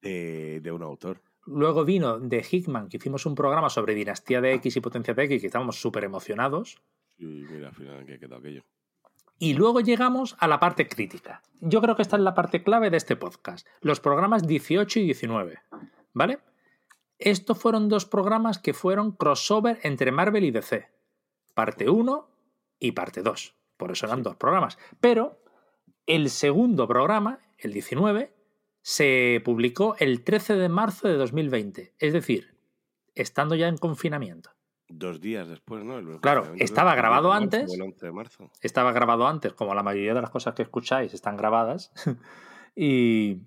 [0.00, 1.22] de, un autor.
[1.46, 5.24] Luego vino de Hickman, que hicimos un programa sobre Dinastía de X y Potencia de
[5.24, 6.82] X, que estábamos súper emocionados.
[7.18, 8.64] Sí, mira, al final que quedado aquello.
[9.38, 11.42] Y luego llegamos a la parte crítica.
[11.60, 13.66] Yo creo que esta es la parte clave de este podcast.
[13.80, 15.58] Los programas 18 y 19.
[16.14, 16.38] ¿Vale?
[17.18, 20.96] Estos fueron dos programas que fueron crossover entre Marvel y DC
[21.56, 22.28] parte 1
[22.78, 23.56] y parte 2.
[23.78, 24.78] Por eso eran dos programas.
[25.00, 25.42] Pero
[26.06, 28.35] el segundo programa, el 19,
[28.86, 31.94] se publicó el 13 de marzo de 2020.
[31.98, 32.54] Es decir,
[33.16, 34.50] estando ya en confinamiento.
[34.88, 36.20] Dos días después, ¿no?
[36.20, 37.74] claro, estaba grabado antes.
[37.74, 38.52] El 11 de marzo.
[38.60, 41.90] Estaba grabado antes, como la mayoría de las cosas que escucháis están grabadas.
[42.76, 43.38] y,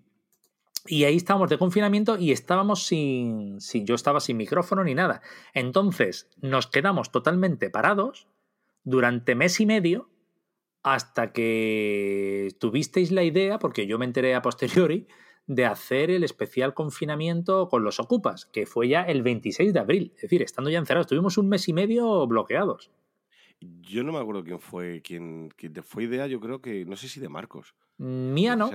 [0.86, 5.22] y ahí estábamos de confinamiento y estábamos sin, sin, Yo estaba sin micrófono ni nada.
[5.54, 8.28] Entonces nos quedamos totalmente parados
[8.84, 10.10] durante mes y medio
[10.84, 15.08] hasta que tuvisteis la idea, porque yo me enteré a posteriori,
[15.50, 20.12] de hacer el especial confinamiento con los ocupas, que fue ya el 26 de abril.
[20.16, 22.92] Es decir, estando ya encerrados, tuvimos un mes y medio bloqueados.
[23.60, 27.10] Yo no me acuerdo quién fue, quién, quién fue idea, yo creo que, no sé
[27.10, 27.74] si de Marcos.
[27.98, 28.70] Mía no.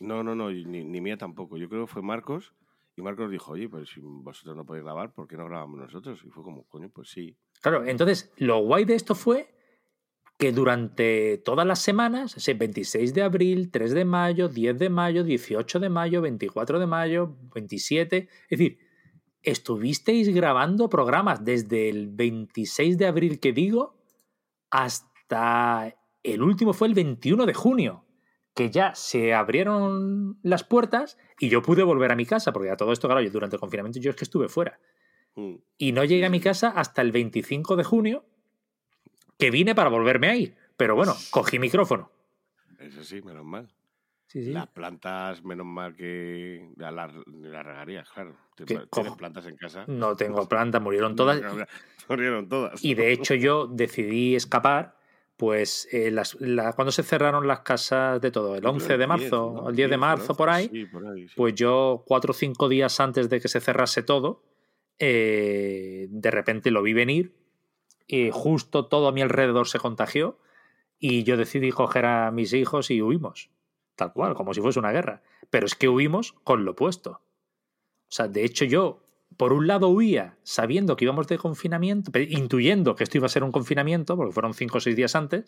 [0.00, 1.58] No, no, no, ni, mía tampoco.
[1.58, 2.54] Yo creo que fue Marcos
[2.96, 6.22] y Marcos dijo, oye, pues si vosotros no podéis grabar, ¿por qué no grabamos nosotros?
[6.24, 7.36] Y fue como, coño, pues sí.
[7.60, 9.54] Claro, entonces lo guay de esto fue
[10.38, 15.24] que durante todas las semanas, ese 26 de abril, 3 de mayo, 10 de mayo,
[15.24, 18.78] 18 de mayo, 24 de mayo, 27, es decir,
[19.42, 23.96] estuvisteis grabando programas desde el 26 de abril que digo
[24.70, 28.04] hasta el último fue el 21 de junio
[28.54, 32.76] que ya se abrieron las puertas y yo pude volver a mi casa, porque a
[32.76, 34.80] todo esto, claro, yo durante el confinamiento yo es que estuve fuera.
[35.36, 35.54] Mm.
[35.76, 38.24] Y no llegué a mi casa hasta el 25 de junio,
[39.38, 40.54] que vine para volverme ahí.
[40.76, 42.10] Pero bueno, cogí micrófono.
[42.78, 43.68] Eso sí, menos mal.
[44.34, 48.36] Las plantas, menos mal que las la regarías, claro.
[48.56, 49.84] ¿Tienes plantas en casa?
[49.86, 51.40] No tengo plantas, murieron todas.
[52.08, 52.84] murieron todas.
[52.84, 54.98] Y de hecho yo decidí escapar
[55.38, 56.36] pues eh, las,
[56.74, 60.36] cuando se cerraron las casas de todo, el 11 de marzo, el 10 de marzo,
[60.36, 60.88] por ahí,
[61.36, 64.42] pues yo cuatro o cinco días antes de que se cerrase todo,
[64.98, 67.37] eh, de repente lo vi venir
[68.08, 70.38] y justo todo a mi alrededor se contagió
[70.98, 73.50] y yo decidí coger a mis hijos y huimos,
[73.94, 75.22] tal cual, como si fuese una guerra.
[75.50, 77.10] Pero es que huimos con lo puesto.
[77.10, 79.04] O sea, de hecho yo
[79.36, 83.44] por un lado huía sabiendo que íbamos de confinamiento, intuyendo que esto iba a ser
[83.44, 85.44] un confinamiento, porque fueron cinco o seis días antes,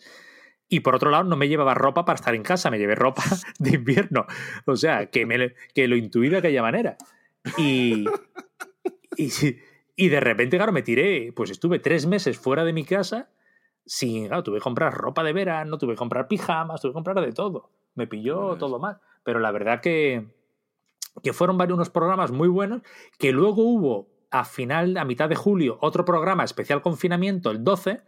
[0.69, 3.23] y por otro lado no me llevaba ropa para estar en casa, me llevé ropa
[3.59, 4.25] de invierno.
[4.65, 6.97] O sea, que, me, que lo intuí de aquella manera.
[7.57, 8.05] Y,
[9.17, 9.29] y,
[10.05, 13.29] y, de repente, claro, me tiré, pues estuve tres meses fuera de mi casa,
[13.85, 17.19] sin, claro, tuve que comprar ropa de verano, tuve que comprar pijamas, tuve que comprar
[17.21, 17.69] de todo.
[17.95, 18.99] Me pilló todo mal.
[19.23, 20.27] Pero la verdad que,
[21.23, 22.81] que fueron varios unos programas muy buenos,
[23.17, 28.01] que luego hubo a final, a mitad de julio, otro programa especial confinamiento, el 12,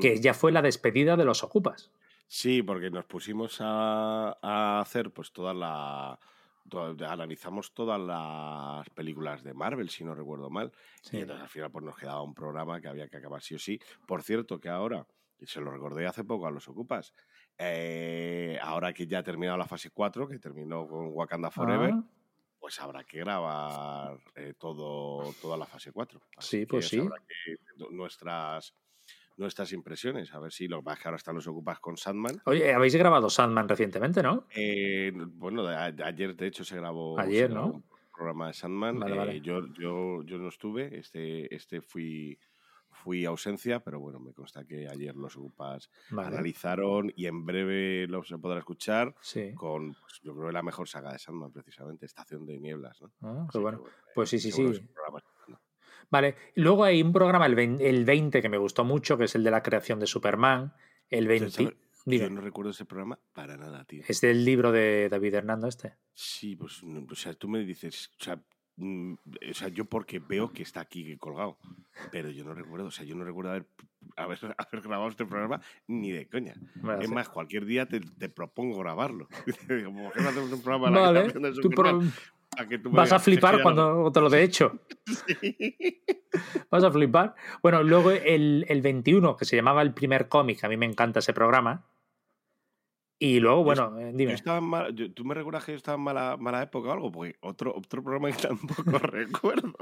[0.00, 0.20] que hmm.
[0.20, 1.90] ya fue la despedida de los ocupas.
[2.28, 6.20] Sí, porque nos pusimos a, hacer pues toda la...
[7.06, 10.72] analizamos todas las películas de Marvel, si no recuerdo mal.
[11.10, 13.58] Y entonces al final pues nos quedaba un programa que había que acabar sí o
[13.58, 13.80] sí.
[14.06, 15.06] Por cierto, que ahora,
[15.38, 17.12] y se lo recordé hace poco a los ocupas,
[17.62, 22.04] Eh, ahora que ya ha terminado la fase 4, que terminó con Wakanda Forever, ah.
[22.58, 26.20] pues habrá que grabar eh, todo, toda la fase 4.
[26.38, 27.06] sí, pues sí.
[27.90, 28.74] nuestras,
[29.36, 32.40] nuestras impresiones, a ver si lo más que ahora están los ocupas con Sandman.
[32.44, 34.46] Oye, habéis grabado Sandman recientemente, ¿no?
[34.54, 37.18] Eh, bueno, ayer de hecho se grabó.
[37.18, 37.66] Ayer, ¿no?
[37.66, 39.00] Un programa de Sandman.
[39.42, 42.38] yo, yo, yo no estuve, este, este fui
[42.92, 48.22] fui ausencia, pero bueno, me consta que ayer los UPAs analizaron y en breve lo
[48.22, 49.14] se podrá escuchar
[49.54, 53.00] con, pues, yo creo, la mejor saga de Sandman, precisamente, Estación de Nieblas.
[53.00, 53.10] ¿no?
[53.22, 53.82] Ah, bueno.
[54.14, 54.62] pues sí, sí, sí.
[56.10, 59.50] Vale, luego hay un programa, el 20, que me gustó mucho, que es el de
[59.50, 60.72] la creación de Superman.
[61.08, 61.76] El 20.
[62.06, 64.02] Yo no recuerdo ese programa para nada, tío.
[64.08, 65.94] ¿Es del libro de David Hernando este?
[66.14, 68.42] Sí, pues, o sea, tú me dices, o sea,
[68.80, 69.12] Mm,
[69.50, 71.58] o sea, yo porque veo que está aquí colgado,
[72.10, 73.66] pero yo no recuerdo, o sea, yo no recuerdo haber,
[74.16, 76.54] haber, haber grabado este programa ni de coña.
[77.00, 79.28] es más, cualquier día te, te propongo grabarlo.
[79.84, 81.30] Como que no hacemos un programa vale,
[82.82, 84.80] tú Vas a flipar cuando te lo de hecho.
[86.70, 87.34] Vas a flipar.
[87.62, 91.18] Bueno, luego el, el 21, que se llamaba el primer cómic, a mí me encanta
[91.18, 91.84] ese programa
[93.22, 94.34] y luego, bueno, eh, dime.
[95.14, 97.12] ¿Tú me recuerdas que yo estaba en mala, mala época o algo?
[97.12, 99.74] Porque otro, otro programa que tampoco recuerdo.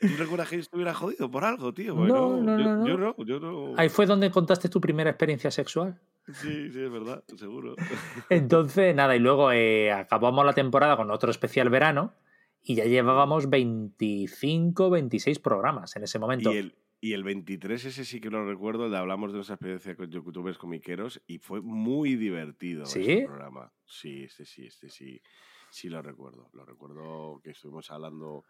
[0.00, 1.94] ¿Tú recuerdas que yo estuviera jodido por algo, tío?
[1.94, 3.74] no, no, no, yo, no, yo no.
[3.76, 6.00] Ahí fue donde contaste tu primera experiencia sexual.
[6.32, 7.74] Sí, sí, es verdad, seguro.
[8.30, 12.14] Entonces, nada, y luego eh, acabamos la temporada con otro especial verano
[12.62, 16.52] y ya llevábamos 25, 26 programas en ese momento.
[16.52, 19.94] Y el, y el 23, ese sí que lo recuerdo, de hablamos de nuestra experiencia
[19.94, 23.22] con youtubers comiqueros y fue muy divertido ¿Sí?
[23.24, 23.72] programa.
[23.84, 25.22] Sí, este sí, este sí,
[25.70, 26.50] sí lo recuerdo.
[26.54, 28.44] Lo recuerdo que estuvimos hablando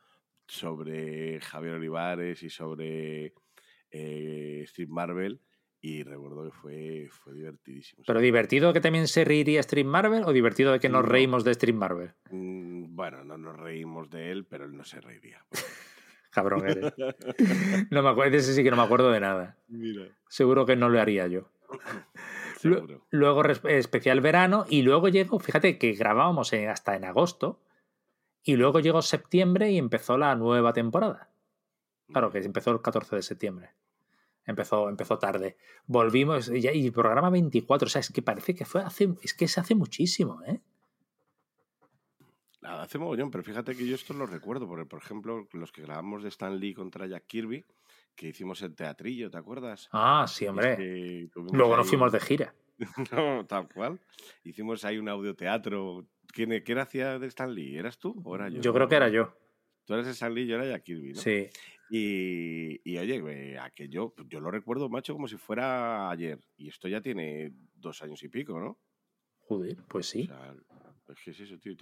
[0.47, 3.35] sobre Javier Olivares y sobre
[3.91, 5.41] eh, Steve Marvel
[5.81, 8.03] y recuerdo que fue, fue divertidísimo.
[8.07, 11.55] ¿Pero divertido que también se reiría Steve Marvel o divertido de que nos reímos de
[11.55, 12.13] Steve Marvel?
[12.31, 15.45] Mm, bueno, no nos reímos de él, pero él no se reiría.
[16.31, 16.93] Cabrón eres.
[17.91, 19.57] No me acuerdo, ese sí que no me acuerdo de nada.
[20.29, 21.51] Seguro que no lo haría yo.
[23.11, 27.61] Luego especial verano y luego llegó, fíjate que grabábamos hasta en agosto
[28.47, 31.29] y luego llegó septiembre y empezó la nueva temporada.
[32.07, 33.71] Claro que empezó el 14 de septiembre.
[34.45, 35.57] Empezó, empezó tarde.
[35.87, 37.87] Volvimos y, y programa 24.
[37.87, 39.13] O sea, es que parece que fue hace.
[39.21, 40.61] Es que se hace muchísimo, ¿eh?
[42.63, 46.23] Hace mogollón, pero fíjate que yo esto lo recuerdo, porque por ejemplo, los que grabamos
[46.23, 47.65] de Stan Lee contra Jack Kirby,
[48.15, 49.89] que hicimos el teatrillo, ¿te acuerdas?
[49.91, 51.29] Ah, sí, hombre.
[51.53, 52.55] Luego nos fuimos de gira.
[53.13, 54.01] no, tal cual.
[54.45, 56.07] Hicimos ahí un audioteatro.
[56.37, 57.79] ¿Quién, ¿Quién hacía de Stan Lee?
[57.79, 58.61] ¿Eras tú o era yo?
[58.61, 59.33] Yo creo que era yo.
[59.87, 61.21] Tú eres Stan Lee yo era Jack Kirby, ¿no?
[61.23, 61.49] Sí.
[61.89, 66.39] Y, y oye, aquello, yo lo recuerdo, macho, como si fuera ayer.
[66.59, 68.79] Y esto ya tiene dos años y pico, ¿no?
[69.39, 70.25] Joder, pues sí.
[70.25, 70.55] O sea,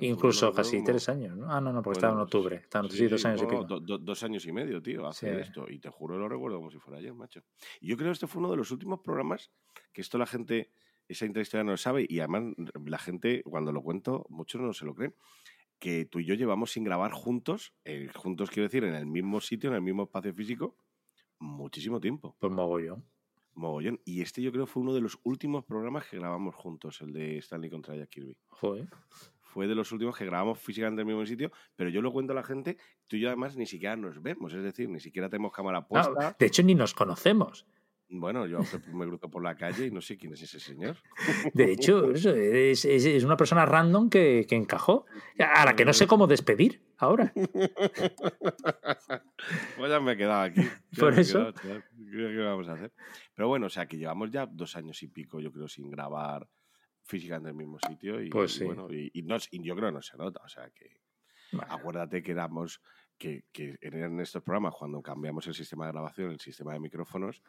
[0.01, 1.51] Incluso casi tres años, ¿no?
[1.51, 2.57] Ah, no, no, porque estaba en octubre.
[2.57, 3.65] Estaban sí, dos años y pico.
[3.65, 5.67] dos años y medio, tío, hace esto.
[5.69, 7.43] Y te juro, lo recuerdo como si fuera ayer, macho.
[7.81, 9.51] Y yo creo que este fue uno de los últimos programas
[9.93, 10.71] que esto la gente,
[11.09, 12.07] esa intrahistoria no lo sabe.
[12.09, 15.15] Y además, la gente, cuando lo cuento, muchos no se lo creen.
[15.79, 19.41] Que tú y yo llevamos sin grabar juntos, eh, juntos quiero decir, en el mismo
[19.41, 20.77] sitio, en el mismo espacio físico,
[21.39, 22.37] muchísimo tiempo.
[22.39, 23.05] Pues mogollón.
[23.55, 24.01] Mogollón.
[24.05, 27.39] Y este yo creo fue uno de los últimos programas que grabamos juntos, el de
[27.39, 28.37] Stanley contra Jack Kirby.
[28.49, 28.89] Joder.
[29.41, 32.33] Fue de los últimos que grabamos físicamente en el mismo sitio, pero yo lo cuento
[32.33, 35.29] a la gente, tú y yo además ni siquiera nos vemos, es decir, ni siquiera
[35.29, 36.35] tenemos cámara puesta.
[36.37, 37.65] de hecho, ni nos conocemos.
[38.09, 38.61] Bueno, yo
[38.93, 40.97] me cruzo por la calle y no sé quién es ese señor.
[41.53, 45.07] De hecho, es, es, una persona random que, que, encajó,
[45.39, 47.33] a la que no sé cómo despedir ahora.
[49.77, 50.63] Pues ya me he quedado aquí.
[50.99, 51.53] por eso.
[51.53, 52.93] ¿Qué vamos a hacer?
[53.35, 56.49] Pero bueno, o sea, que llevamos ya dos años y pico, yo creo, sin grabar
[57.05, 60.17] física en el mismo sitio y, pues bueno, y, no, yo creo que no se
[60.17, 61.03] nota, o sea que
[61.69, 62.81] acuérdate que éramos
[63.19, 67.43] que, que en estos programas cuando cambiamos el sistema de grabación, el sistema de micrófonos,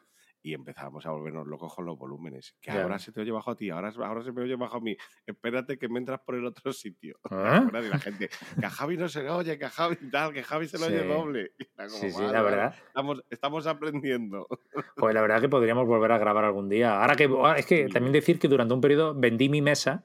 [0.46, 2.54] y empezamos a volvernos locos con los volúmenes.
[2.60, 4.80] Que ahora se te oye bajo a ti, ahora, ahora se me oye bajo a
[4.80, 4.96] mí.
[5.26, 7.18] Espérate que me entras por el otro sitio.
[7.30, 7.68] ¿Ah?
[7.72, 8.30] La gente,
[8.60, 10.86] que a Javi no se le oye, que a Javi tal, que Javi se lo
[10.86, 11.50] oye doble.
[11.88, 12.76] sí, sí, la verdad.
[12.86, 14.46] Estamos, estamos aprendiendo.
[14.96, 17.00] Pues la verdad que podríamos volver a grabar algún día.
[17.00, 20.04] Ahora que es que también decir que durante un periodo vendí mi mesa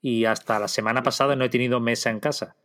[0.00, 2.56] y hasta la semana pasada no he tenido mesa en casa.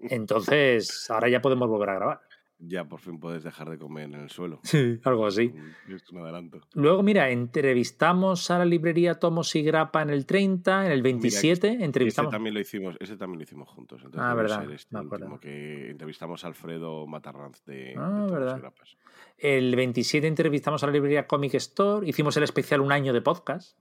[0.00, 2.31] Entonces, ahora ya podemos volver a grabar
[2.64, 4.60] ya por fin puedes dejar de comer en el suelo.
[4.72, 5.48] Sí, algo así.
[5.48, 6.60] Mm, es un adelanto.
[6.74, 11.84] Luego, mira, entrevistamos a la librería Tomos y Grapa en el 30, en el 27,
[11.84, 12.30] entrevistamos...
[12.30, 14.00] Ese también lo hicimos, ese también lo hicimos juntos.
[14.04, 18.58] Entonces ah, verdad, este me que entrevistamos a Alfredo Matarranz de, ah, verdad.
[18.58, 18.96] Grapas.
[19.36, 23.78] El 27 entrevistamos a la librería Comic Store, hicimos el especial Un año de podcast.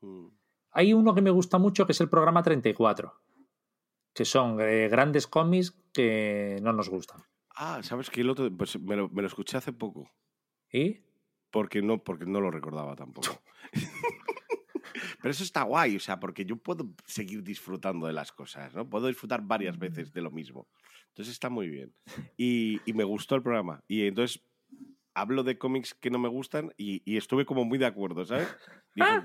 [0.00, 0.28] Mm.
[0.72, 3.12] Hay uno que me gusta mucho que es el programa 34,
[4.14, 7.22] que son eh, grandes cómics que no nos gustan.
[7.62, 8.22] Ah, ¿sabes qué?
[8.22, 10.10] El otro, pues me lo, me lo escuché hace poco.
[10.72, 11.04] ¿Y?
[11.50, 13.42] Porque no, porque no lo recordaba tampoco.
[15.20, 18.88] Pero eso está guay, o sea, porque yo puedo seguir disfrutando de las cosas, ¿no?
[18.88, 20.68] Puedo disfrutar varias veces de lo mismo.
[21.08, 21.94] Entonces está muy bien.
[22.38, 23.84] Y, y me gustó el programa.
[23.86, 24.42] Y entonces
[25.14, 28.48] hablo de cómics que no me gustan y, y estuve como muy de acuerdo, ¿sabes?
[28.98, 29.24] Ah,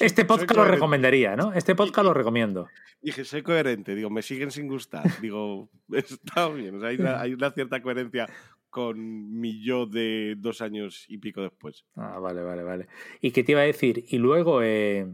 [0.00, 1.52] este podcast lo recomendaría, ¿no?
[1.52, 2.66] Este podcast lo recomiendo.
[3.00, 5.04] Dije, soy coherente, digo, me siguen sin gustar.
[5.20, 8.28] Digo, está bien, o sea, hay, una, hay una cierta coherencia
[8.70, 11.86] con mi yo de dos años y pico después.
[11.94, 12.88] Ah, vale, vale, vale.
[13.20, 14.04] ¿Y qué te iba a decir?
[14.08, 15.06] Y luego, eh,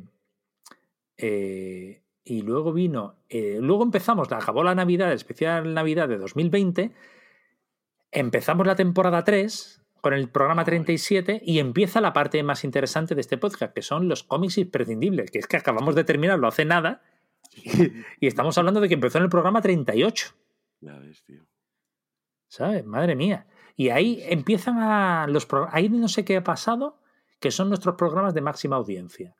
[1.18, 6.90] eh, y luego vino, eh, luego empezamos, acabó la Navidad, especial Navidad de 2020,
[8.12, 13.20] empezamos la temporada 3 con el programa 37 y empieza la parte más interesante de
[13.20, 17.02] este podcast, que son los cómics imprescindibles, que es que acabamos de terminarlo hace nada
[18.20, 20.34] y, estamos hablando de que empezó en el programa 38.
[20.80, 21.46] Ya ves, tío.
[22.48, 22.84] ¿Sabes?
[22.84, 23.46] Madre mía.
[23.76, 27.00] Y ahí empiezan a los ahí no sé qué ha pasado,
[27.38, 29.36] que son nuestros programas de máxima audiencia.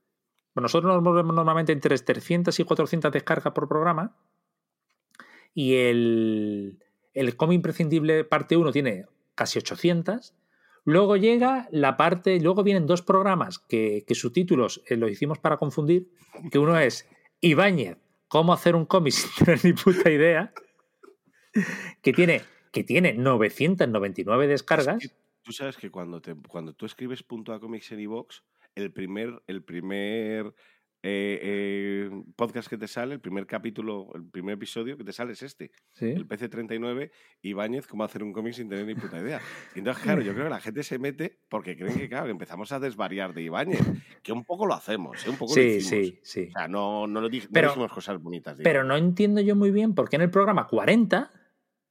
[0.55, 4.17] Nosotros nos movemos normalmente entre 300 y 400 descargas por programa.
[5.55, 6.85] Y el,
[7.15, 10.35] el cómic imprescindible parte 1 tiene casi 800.
[10.85, 15.39] Luego llega la parte, luego vienen dos programas que, que sus títulos eh, los hicimos
[15.39, 16.09] para confundir,
[16.51, 17.09] que uno es
[17.41, 20.53] Ibáñez, cómo hacer un cómic sin tener ni puta idea,
[22.03, 25.13] que tiene, que tiene 999 descargas.
[25.43, 29.43] tú sabes que cuando, te, cuando tú escribes punto a cómics en iVox, el primer,
[29.47, 30.55] el primer
[31.03, 35.33] eh, eh, podcast que te sale, el primer capítulo, el primer episodio que te sale
[35.33, 35.71] es este.
[35.99, 39.41] El PC39, Ibáñez, cómo hacer un cómic sin tener ni puta idea.
[39.75, 42.71] Y entonces, claro, yo creo que la gente se mete porque creen que, claro, empezamos
[42.73, 43.81] a desvariar de Ibáñez,
[44.23, 45.31] que un poco lo hacemos, ¿eh?
[45.31, 46.49] un poco sí, Sí, sí.
[46.49, 48.59] O sea, no, no, lo dijimos cosas bonitas.
[48.63, 51.31] Pero no entiendo yo muy bien por qué en el programa 40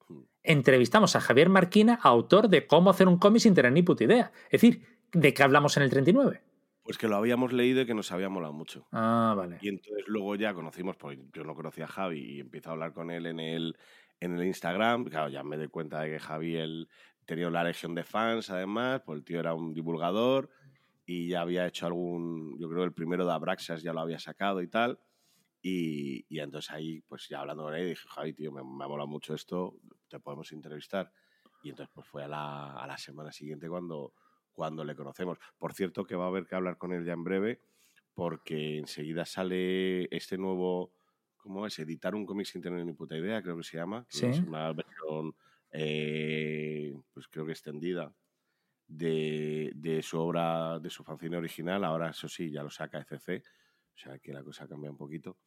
[0.07, 0.19] hmm.
[0.43, 4.31] entrevistamos a Javier Marquina, autor de Cómo hacer un cómic sin tener ni puta idea.
[4.51, 6.41] Es decir, ¿de qué hablamos en el 39?
[6.89, 8.87] Pues que lo habíamos leído y que nos había molado mucho.
[8.91, 9.59] Ah, vale.
[9.61, 12.93] Y entonces luego ya conocimos, porque yo no conocía a Javi y empiezo a hablar
[12.93, 13.77] con él en el,
[14.19, 15.05] en el Instagram.
[15.05, 16.89] Claro, ya me doy cuenta de que Javi él,
[17.25, 20.49] tenía una legión de fans, además, pues el tío era un divulgador
[21.05, 24.63] y ya había hecho algún, yo creo el primero de Abraxas ya lo había sacado
[24.63, 24.99] y tal.
[25.61, 28.87] Y, y entonces ahí, pues ya hablando con él, dije, Javi, tío, me, me ha
[28.87, 29.75] molado mucho esto,
[30.07, 31.11] te podemos entrevistar.
[31.61, 34.13] Y entonces pues fue a la, a la semana siguiente cuando
[34.53, 35.37] cuando le conocemos.
[35.57, 37.61] Por cierto, que va a haber que hablar con él ya en breve,
[38.13, 40.93] porque enseguida sale este nuevo,
[41.37, 41.79] ¿cómo es?
[41.79, 44.05] Editar un cómic sin tener ni puta idea, creo que se llama.
[44.09, 44.25] ¿Sí?
[44.25, 45.35] Es una versión,
[45.71, 48.13] eh, pues creo que extendida.
[48.87, 53.45] De, de, su obra, de su fanzine original, ahora eso sí, ya lo saca ECC,
[53.93, 55.37] o sea que la cosa cambia un poquito.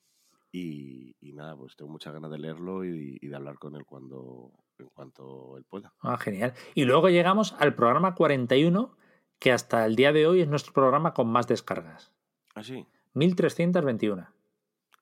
[0.52, 3.86] Y, y, nada, pues tengo muchas ganas de leerlo y, y, de hablar con él
[3.86, 5.94] cuando en cuanto él pueda.
[6.00, 6.52] Ah, genial.
[6.74, 8.94] Y luego llegamos al programa 41,
[9.38, 12.12] que hasta el día de hoy es nuestro programa con más descargas.
[12.54, 12.86] ¿Ah, sí?
[13.14, 14.28] 1321.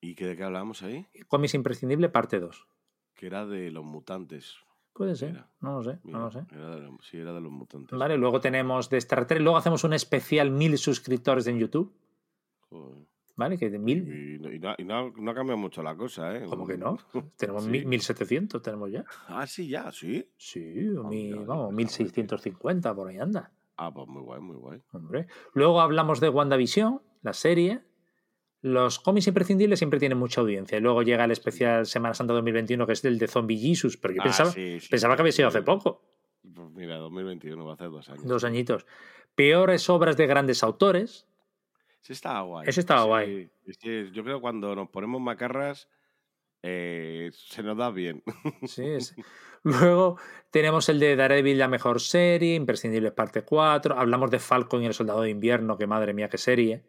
[0.01, 1.07] ¿Y qué de qué hablábamos ahí?
[1.29, 2.67] Comis Imprescindible, parte 2.
[3.15, 4.57] Que era de los mutantes.
[4.93, 6.45] Puede ser, no lo sé, no lo sé.
[6.51, 7.97] Era de sí, era de los mutantes.
[7.97, 11.95] Vale, luego tenemos de Star Trek, luego hacemos un especial mil suscriptores en YouTube.
[12.69, 13.07] Joder.
[13.41, 13.57] ¿Vale?
[13.57, 14.07] Que de mil...
[14.07, 16.45] Y, y, no, y no, no, ha cambiado mucho la cosa, ¿eh?
[16.47, 16.99] ¿Cómo que no?
[17.39, 17.71] tenemos sí.
[17.87, 19.07] 1700, tenemos ya.
[19.29, 20.29] Ah, sí, ya, sí.
[20.37, 23.51] Sí, oh, mi, mira, vamos, 1650, por ahí anda.
[23.79, 24.83] Ah, pues muy guay, muy guay.
[24.93, 25.27] Hombre.
[25.55, 27.81] Luego hablamos de WandaVision, la serie.
[28.61, 30.77] Los cómics imprescindibles siempre tienen mucha audiencia.
[30.77, 34.13] Y luego llega el especial Semana Santa 2021, que es el de Zombie Jesus, pero
[34.13, 36.03] yo ah, pensaba, sí, sí, pensaba que había sido hace poco.
[36.43, 38.27] Pues mira, 2021 va a ser dos años.
[38.27, 38.85] Dos añitos.
[39.35, 41.27] Peores obras de grandes autores.
[42.03, 42.69] Ese estaba guay.
[42.69, 43.51] Ese estaba guay.
[43.67, 45.89] Es que yo creo que cuando nos ponemos macarras
[46.63, 48.23] eh, se nos da bien.
[48.67, 49.15] Sí, es.
[49.63, 50.19] Luego
[50.51, 53.99] tenemos el de Daredevil, la mejor serie, Imprescindibles parte 4.
[53.99, 56.85] Hablamos de Falcon y el Soldado de Invierno, que madre mía, qué serie.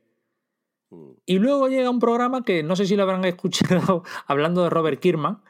[0.90, 1.12] Mm.
[1.26, 5.00] Y luego llega un programa que no sé si lo habrán escuchado hablando de Robert
[5.00, 5.42] Kirkman,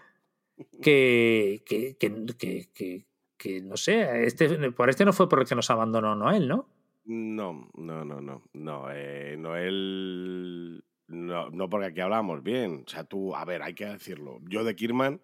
[0.82, 3.06] que, que, que, que,
[3.38, 6.68] que no sé, este, por este no fue por el que nos abandonó Noel, ¿no?
[7.14, 8.44] No, no, no, no.
[8.54, 10.82] No, eh, Noel.
[11.08, 12.86] No, no, porque aquí hablamos bien.
[12.88, 14.40] O sea, tú, a ver, hay que decirlo.
[14.48, 15.22] Yo de Kirman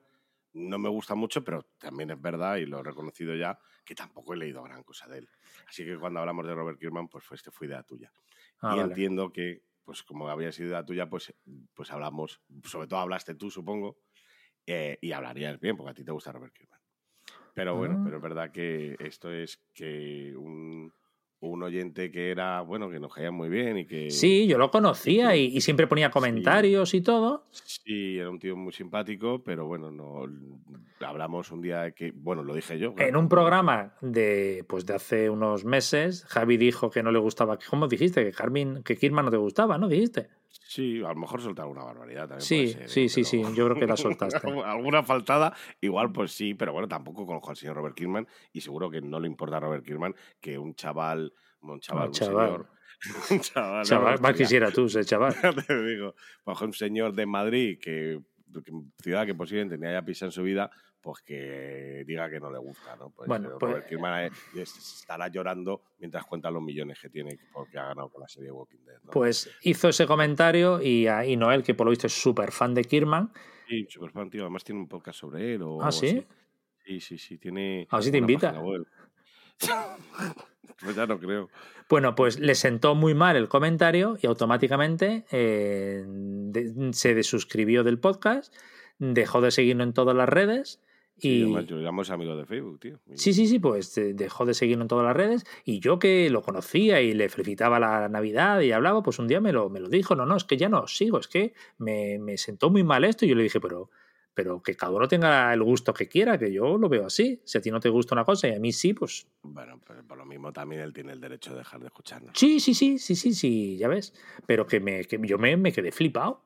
[0.52, 4.34] no me gusta mucho, pero también es verdad, y lo he reconocido ya, que tampoco
[4.34, 5.30] he leído gran cosa de él.
[5.70, 8.12] Así que cuando hablamos de Robert Kirkman, pues este fue idea tuya.
[8.60, 8.82] Ah, y vale.
[8.90, 11.34] entiendo que, pues como había sido idea tuya, pues,
[11.74, 13.98] pues hablamos, sobre todo hablaste tú, supongo,
[14.66, 16.82] eh, y hablarías bien, porque a ti te gusta Robert Kirkman.
[17.54, 18.02] Pero bueno, Ah.
[18.04, 20.92] pero es verdad que esto es que un
[21.40, 24.10] un oyente que era, bueno, que nos caía muy bien y que...
[24.10, 27.46] Sí, yo lo conocía y, siempre ponía comentarios y todo.
[27.52, 30.26] Sí, era un tío muy simpático, pero bueno, no
[31.06, 32.96] hablamos un día que, bueno, lo dije yo.
[32.98, 37.60] En un programa de, pues de hace unos meses, Javi dijo que no le gustaba,
[37.70, 38.24] ¿cómo dijiste?
[38.24, 39.88] Que Carmen, que Kirman no te gustaba, ¿no?
[39.88, 40.30] Dijiste.
[40.68, 42.42] Sí, a lo mejor soltar una barbaridad también.
[42.42, 44.38] Sí, sí, sí, sí, yo creo que la soltaste.
[44.66, 48.90] Alguna faltada, igual pues sí, pero bueno, tampoco conozco al señor Robert Kirkman y seguro
[48.90, 52.68] que no le importa a Robert Kirkman que un chaval, un chaval, un, señor...
[53.32, 55.34] un chaval, chaval más quisiera tú ese chaval.
[55.68, 56.16] Te digo,
[56.46, 58.20] bajo un señor de Madrid que,
[59.02, 60.70] ciudad que posiblemente ni haya pisado en su vida,
[61.02, 63.12] pues que diga que no le gusta, ¿no?
[63.12, 67.88] Pues, bueno, pues, Robert Kirkman estará llorando mientras cuenta los millones que tiene porque ha
[67.88, 69.00] ganado con la serie Walking Dead.
[69.12, 72.84] Pues hizo ese comentario y, y Noel, que por lo visto es súper fan de
[72.84, 73.32] Kirman.
[73.68, 74.44] Sí, súper fan, tío.
[74.44, 75.62] Además tiene un podcast sobre él.
[75.64, 76.26] O ¿Ah, sí?
[76.86, 77.38] Sí, sí, sí.
[77.38, 77.88] Tiene.
[77.90, 78.56] A ver si te invita.
[80.82, 81.50] pues ya no creo.
[81.90, 86.06] Bueno, pues le sentó muy mal el comentario y automáticamente eh,
[86.92, 88.54] se desuscribió del podcast,
[89.00, 90.82] dejó de seguirnos en todas las redes
[91.20, 91.46] y...
[91.46, 93.00] Sí, yo amigo de Facebook, tío.
[93.16, 96.30] Sí, sí, sí, pues eh, dejó de seguirnos en todas las redes y yo que
[96.30, 99.80] lo conocía y le felicitaba la Navidad y hablaba, pues un día me lo, me
[99.80, 102.84] lo dijo, no, no, es que ya no sigo, es que me, me sentó muy
[102.84, 103.90] mal esto y yo le dije, pero,
[104.38, 107.42] pero que cada uno tenga el gusto que quiera, que yo lo veo así.
[107.44, 109.26] Si a ti no te gusta una cosa y a mí sí, pues...
[109.42, 112.34] Bueno, pero por lo mismo también él tiene el derecho de dejar de escucharnos.
[112.36, 114.14] Sí, sí, sí, sí, sí, sí, ya ves.
[114.46, 116.44] Pero que, me, que yo me, me quedé flipado.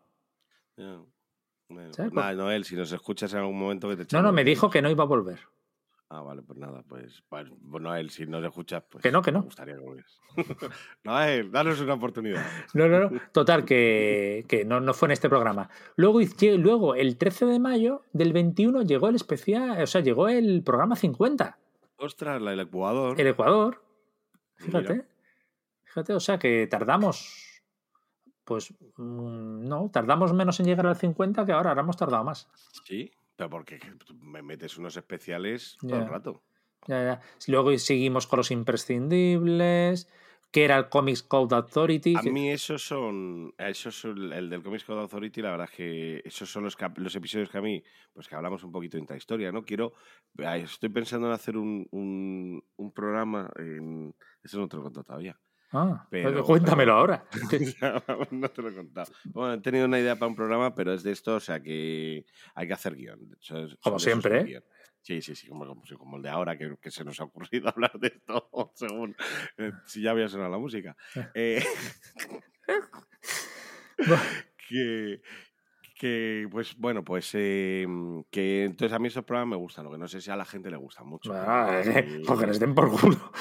[1.68, 4.82] Bueno, Noel, si nos escuchas en algún momento que te No, no, me dijo que
[4.82, 5.42] no iba a volver.
[6.14, 7.47] Ah, vale, pues nada, pues, pues
[7.82, 9.01] Noel, si nos escuchas, pues.
[9.01, 9.39] Que no, que no.
[9.39, 10.03] Me gustaría que
[11.05, 12.45] Noel, danos una oportunidad.
[12.74, 13.22] No, no, no.
[13.32, 15.70] Total, que, que no, no, fue en este programa.
[15.95, 16.20] Luego,
[16.57, 20.97] luego, el 13 de mayo del 21 llegó el especial, o sea, llegó el programa
[20.97, 21.57] 50.
[21.95, 23.18] Ostras, el Ecuador.
[23.18, 23.82] El Ecuador.
[24.57, 25.05] Fíjate.
[25.86, 27.64] Fíjate, o sea que tardamos
[28.43, 32.49] pues mm, no, tardamos menos en llegar al 50 que ahora, ahora hemos tardado más.
[32.84, 33.09] Sí,
[33.42, 33.80] pero porque
[34.22, 36.44] me metes unos especiales todo el rato.
[36.88, 37.22] Ya, ya.
[37.48, 40.08] Luego seguimos con los imprescindibles,
[40.52, 42.16] que era el Comics Code Authority.
[42.18, 46.22] A mí esos son, esos son el del Comics Code Authority, la verdad es que
[46.24, 47.84] esos son los, los episodios que a mí,
[48.14, 49.64] pues que hablamos un poquito de intrahistoria, ¿no?
[49.64, 49.94] Quiero,
[50.38, 54.14] estoy pensando en hacer un, un, un programa, en,
[54.44, 55.39] eso no te lo he contado todavía,
[55.74, 57.26] Ah, pero, cuéntamelo ahora.
[58.32, 59.11] no te lo he contado.
[59.26, 62.26] Bueno, he tenido una idea para un programa, pero es de esto, o sea que
[62.55, 63.19] hay que hacer guion.
[63.82, 64.63] como siempre, ¿eh?
[65.01, 65.65] Sí, sí, sí, como,
[65.97, 69.15] como, el de ahora, que, que, se nos ha ocurrido hablar de esto, según
[69.57, 70.95] eh, si ya había sonado la música.
[71.34, 71.63] Eh,
[74.69, 75.22] que,
[75.99, 77.84] que, pues bueno, pues que
[78.63, 80.69] entonces a mí esos programas me gustan, lo que no sé si a la gente
[80.69, 81.34] le gusta mucho.
[81.34, 83.32] Ah, les den por culo.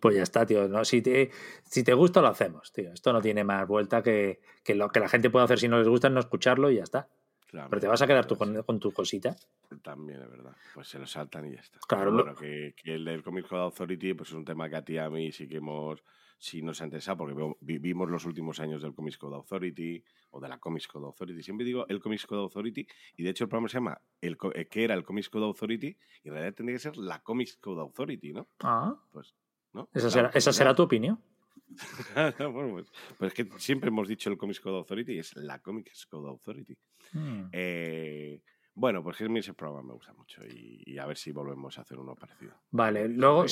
[0.00, 0.68] Pues ya está, tío.
[0.68, 0.84] ¿no?
[0.84, 1.30] Si, te,
[1.64, 2.92] si te gusta, lo hacemos, tío.
[2.92, 5.78] Esto no tiene más vuelta que, que lo que la gente puede hacer si no
[5.78, 7.08] les gusta es no escucharlo y ya está.
[7.50, 9.36] Pero te vas a quedar tú con, con, tu cosita.
[9.82, 10.54] También es verdad.
[10.74, 11.78] Pues se lo saltan y ya está.
[11.86, 12.34] Claro.
[12.34, 15.32] que, que, el del Code Authority pues es un tema que a ti a mí
[15.32, 16.02] sí que hemos
[16.38, 20.48] si nos ha interesado, porque vivimos los últimos años del Comics Code Authority o de
[20.48, 21.42] la Comics Code Authority.
[21.42, 24.66] Siempre digo el Comics Code Authority y de hecho el programa se llama el, eh,
[24.66, 25.96] ¿Qué era el Comics Code Authority?
[26.22, 28.48] Y en realidad tendría que ser la Comics Code Authority, ¿no?
[28.60, 28.94] Ah.
[29.12, 29.34] Pues,
[29.72, 29.88] ¿no?
[29.92, 31.20] Esa, será, esa será tu opinión.
[32.38, 35.60] bueno, pues, pues, es que siempre hemos dicho el Comics Code Authority y es la
[35.60, 36.76] Comics Code Authority.
[37.12, 37.48] Hmm.
[37.52, 38.42] Eh,
[38.76, 41.98] bueno, pues mí ese programa me gusta mucho y, a ver si volvemos a hacer
[41.98, 42.52] uno parecido.
[42.70, 43.46] Vale, luego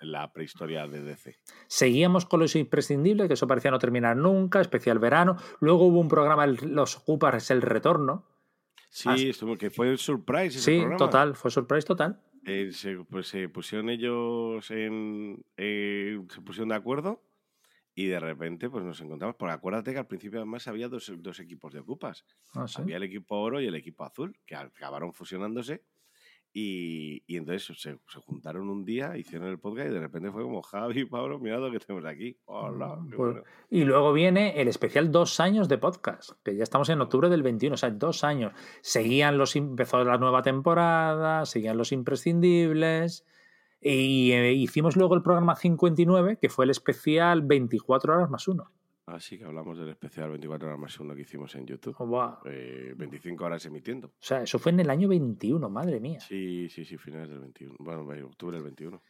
[0.00, 1.38] la prehistoria de DC.
[1.68, 5.36] Seguíamos con los imprescindibles, que eso parecía no terminar nunca, especial verano.
[5.60, 8.26] Luego hubo un programa, Los Ocupas, el retorno.
[8.90, 10.58] Sí, estuvo, que fue el surprise.
[10.58, 12.20] sí, total, fue surprise total.
[12.44, 15.44] Eh, se, pues se pusieron ellos en.
[15.56, 17.22] Eh, se pusieron de acuerdo
[17.94, 21.40] y de repente, pues nos encontramos, porque acuérdate que al principio además había dos, dos
[21.40, 22.24] equipos de ocupas.
[22.54, 25.84] Ah, había el equipo oro y el equipo azul, que acabaron fusionándose.
[26.54, 30.42] Y, y entonces se, se, juntaron un día, hicieron el podcast y de repente fue
[30.42, 32.36] como Javi, Pablo, mirad lo que tenemos aquí.
[32.44, 33.36] Hola, mm, pues,
[33.70, 37.42] Y luego viene el especial dos años de podcast, que ya estamos en octubre del
[37.42, 38.52] 21, o sea, dos años.
[38.82, 43.24] Seguían los, empezó la nueva temporada, seguían los imprescindibles.
[43.82, 48.70] Y eh, hicimos luego el programa 59, que fue el especial 24 horas más uno.
[49.06, 51.96] Ah, sí, que hablamos del especial 24 horas más uno que hicimos en YouTube.
[52.96, 54.08] 25 eh, horas emitiendo.
[54.08, 56.20] O sea, eso fue en el año 21, madre mía.
[56.20, 57.74] Sí, sí, sí, finales del 21.
[57.80, 59.02] Bueno, octubre del 21.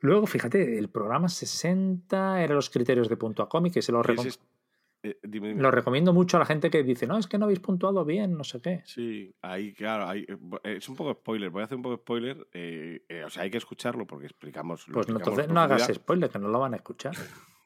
[0.00, 4.02] Luego, fíjate, el programa 60 eran los criterios de punto a cómic, que se lo
[5.02, 8.04] Eh, Lo recomiendo mucho a la gente que dice, no, es que no habéis puntuado
[8.04, 8.82] bien, no sé qué.
[8.84, 10.26] Sí, ahí, claro, eh,
[10.64, 11.50] es un poco spoiler.
[11.50, 12.36] Voy a hacer un poco spoiler.
[13.24, 14.86] o sea, hay que escucharlo porque explicamos.
[14.92, 17.14] Pues entonces no hagas spoiler, que no lo van a escuchar.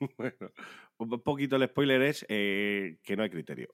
[0.18, 0.52] bueno,
[0.98, 3.68] un poquito el spoiler es que no hay criterio.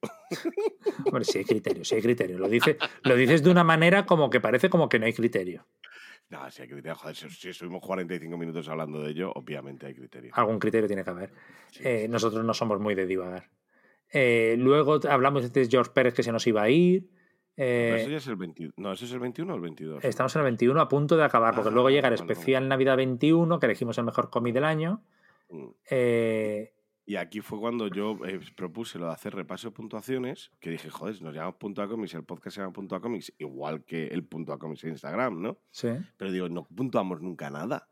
[1.05, 2.39] Hombre, sí hay criterio, sí hay criterio.
[2.39, 5.67] Lo, dice, lo dices de una manera como que parece como que no hay criterio.
[6.31, 6.95] No, si hay criterio.
[6.95, 10.31] Joder, si, estuvimos 45 minutos hablando de ello, obviamente hay criterio.
[10.35, 11.33] Algún criterio tiene que haber.
[11.81, 13.51] Eh, nosotros no somos muy de divagar.
[14.12, 17.09] Eh, luego hablamos de George Pérez que se nos iba a ir.
[17.57, 18.72] Eh, ya es el 21.
[18.76, 20.05] No, ese es el 21 o el 22.
[20.05, 23.59] Estamos en el 21 a punto de acabar, porque luego llega el especial Navidad 21,
[23.59, 25.03] que elegimos el mejor cómic del año.
[25.51, 25.66] Mm.
[25.91, 26.72] Eh,
[27.07, 30.91] y aquí fue cuando yo eh, propuse lo de hacer repaso de puntuaciones, que dije,
[30.91, 34.07] joder, nos llamamos punto a cómics, el podcast se llama punto a cómics, igual que
[34.07, 35.59] el punto a cómics en Instagram, ¿no?
[35.71, 35.89] Sí.
[36.17, 37.89] Pero digo, no puntuamos nunca nada.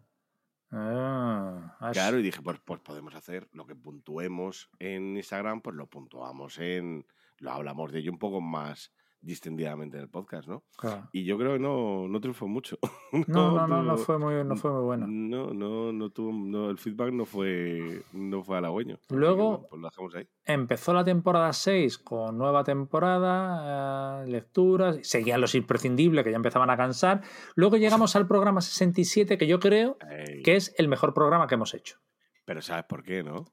[0.71, 5.87] Ah, claro, y dije, pues, pues podemos hacer lo que puntuemos en Instagram, pues lo
[5.87, 7.07] puntuamos en.
[7.39, 10.65] Lo hablamos de ello un poco más distendidamente en el podcast, ¿no?
[11.13, 12.79] Y yo creo que no, no triunfó mucho.
[13.27, 15.07] No, no, no, no, fue muy, no fue muy bueno.
[15.09, 18.99] No, no, no tuvo, no, el feedback no fue, no fue halagüeño.
[19.09, 20.29] Luego pues lo dejamos ahí.
[20.45, 26.69] empezó la temporada 6 con nueva temporada, eh, lecturas, seguían los imprescindibles que ya empezaban
[26.69, 27.23] a cansar.
[27.55, 29.97] Luego llegamos al programa 67 que yo creo
[30.45, 31.97] que es el mejor programa que hemos hecho.
[32.45, 33.47] Pero ¿sabes por qué, no?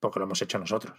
[0.00, 0.98] Porque lo hemos hecho nosotros.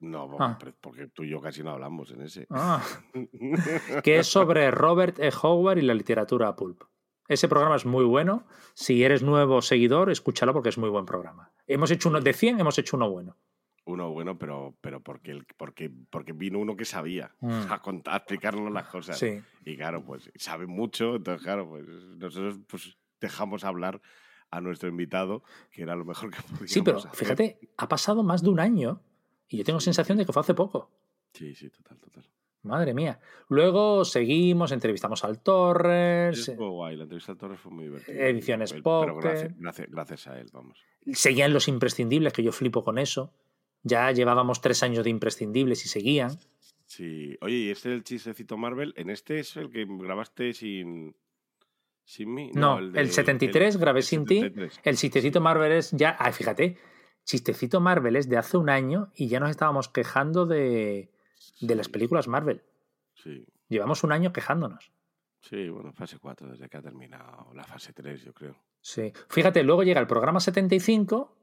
[0.00, 0.58] No, ah.
[0.80, 2.46] porque tú y yo casi no hablamos en ese.
[2.50, 2.84] Ah.
[4.04, 5.30] que es sobre Robert E.
[5.42, 6.84] Howard y la literatura pulp.
[7.26, 8.46] Ese programa es muy bueno.
[8.74, 11.52] Si eres nuevo seguidor, escúchalo porque es muy buen programa.
[11.66, 13.36] Hemos hecho uno de 100, hemos hecho uno bueno.
[13.84, 17.50] Uno bueno, pero, pero porque, porque, porque vino uno que sabía mm.
[17.70, 19.22] a, contar, a explicarnos las cosas.
[19.64, 24.00] Y claro, pues sabe mucho, entonces claro, pues nosotros pues dejamos hablar
[24.50, 28.42] a nuestro invitado, que era lo mejor que podíamos Sí, pero fíjate, ha pasado más
[28.42, 29.02] de un año
[29.48, 30.90] y yo tengo sensación de que fue hace poco.
[31.32, 32.24] Sí, sí, total, total.
[32.62, 33.20] Madre mía.
[33.48, 36.52] Luego seguimos, entrevistamos al Torres.
[36.56, 38.26] Fue guay, la entrevista al Torres fue muy divertida.
[38.26, 40.84] Ediciones Pero gracias, a él, vamos.
[41.12, 43.32] Seguían los imprescindibles, que yo flipo con eso.
[43.84, 46.38] Ya llevábamos tres años de imprescindibles y seguían.
[46.86, 47.38] Sí.
[47.40, 48.92] Oye, ¿y este es el chistecito Marvel?
[48.96, 51.14] ¿En este es el que grabaste sin,
[52.04, 52.50] sin mí?
[52.54, 54.52] No, el, 73 grabé sin ti.
[54.82, 56.16] El chistecito Marvel es ya.
[56.18, 56.76] Ay, fíjate,
[57.28, 61.10] chistecito Marvel es de hace un año y ya nos estábamos quejando de,
[61.60, 62.62] las películas Marvel.
[63.14, 63.46] Sí.
[63.68, 64.90] Llevamos un año quejándonos.
[65.42, 68.56] Sí, bueno, fase 4, desde que ha terminado la fase 3, yo creo.
[68.80, 69.12] Sí.
[69.28, 71.36] Fíjate, luego llega el programa 75,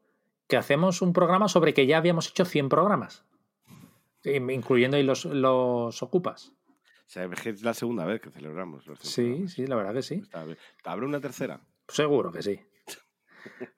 [0.47, 3.23] que hacemos un programa sobre que ya habíamos hecho 100 programas,
[4.23, 6.51] incluyendo ahí los, los ocupas.
[7.05, 10.23] O sea, es la segunda vez que celebramos los Sí, sí, la verdad que sí.
[10.83, 11.61] ¿Habrá una tercera?
[11.87, 12.59] Seguro que sí.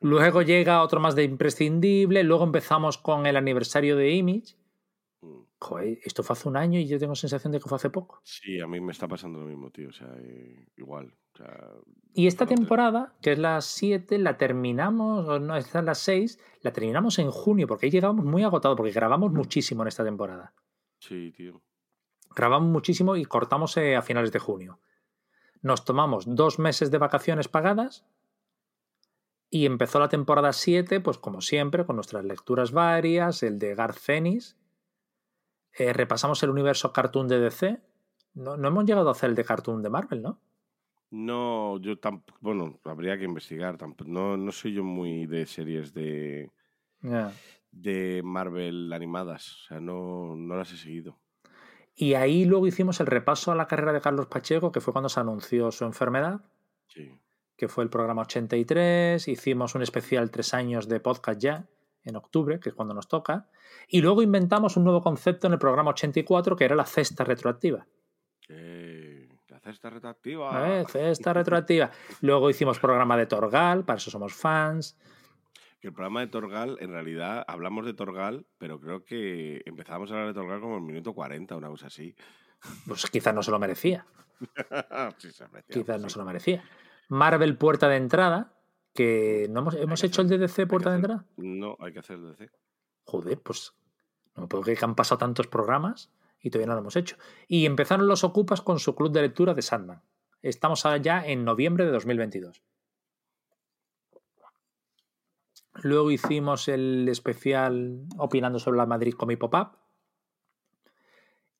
[0.01, 2.23] Luego llega otro más de imprescindible.
[2.23, 4.55] Luego empezamos con el aniversario de Image.
[5.21, 5.41] Mm.
[5.59, 8.21] Joder, esto fue hace un año y yo tengo sensación de que fue hace poco.
[8.23, 9.89] Sí, a mí me está pasando lo mismo, tío.
[9.89, 11.13] O sea, eh, igual.
[12.13, 16.39] y esta temporada, que es la 7, la terminamos, o no, esta es la 6,
[16.61, 20.53] la terminamos en junio, porque ahí llegamos muy agotados, porque grabamos muchísimo en esta temporada.
[20.99, 21.61] Sí, tío.
[22.35, 24.79] Grabamos muchísimo y cortamos eh, a finales de junio.
[25.61, 28.05] Nos tomamos dos meses de vacaciones pagadas
[29.49, 34.09] y empezó la temporada 7, pues como siempre, con nuestras lecturas varias, el de Garth
[34.09, 34.57] Ennis.
[35.77, 37.81] Eh, repasamos el universo cartoon de DC.
[38.33, 40.41] No, hemos llegado a hacer el de cartoon de Marvel, ¿no?
[41.09, 42.37] No, yo tampoco.
[42.41, 43.77] Bueno, habría que investigar.
[44.05, 46.51] No, no soy yo muy de series de.
[47.71, 49.53] de Marvel animadas.
[49.53, 51.17] O sea, no, no las he seguido.
[51.95, 55.09] Y ahí luego hicimos el repaso a la carrera de Carlos Pacheco, que fue cuando
[55.09, 56.41] se anunció su enfermedad.
[56.87, 57.17] Sí
[57.57, 61.65] que fue el programa 83, hicimos un especial tres años de podcast ya,
[62.03, 63.49] en octubre, que es cuando nos toca,
[63.87, 67.87] y luego inventamos un nuevo concepto en el programa 84, que era la cesta retroactiva.
[68.47, 70.79] la cesta retroactiva.
[70.79, 71.91] Eh, cesta retroactiva.
[72.21, 74.95] Luego hicimos programa de Torgal, para eso somos fans.
[75.81, 80.27] el programa de Torgal, en realidad, hablamos de Torgal, pero creo que empezamos a hablar
[80.27, 82.15] de Torgal como en el minuto 40, una cosa así.
[82.87, 84.05] Pues quizás no se lo merecía.
[85.17, 86.63] quizás no se lo merecía.
[87.07, 88.53] Marvel Puerta de Entrada,
[88.93, 91.25] que no hemos, ¿hemos hecho el DDC Puerta de Entrada.
[91.37, 92.51] No, hay que hacer el DDC.
[93.05, 93.73] Joder, pues
[94.35, 97.17] no me puedo creer que han pasado tantos programas y todavía no lo hemos hecho.
[97.47, 100.01] Y empezaron los Ocupas con su club de lectura de Sandman.
[100.41, 102.61] Estamos ya en noviembre de 2022.
[105.83, 109.77] Luego hicimos el especial opinando sobre la Madrid Comic Pop-Up.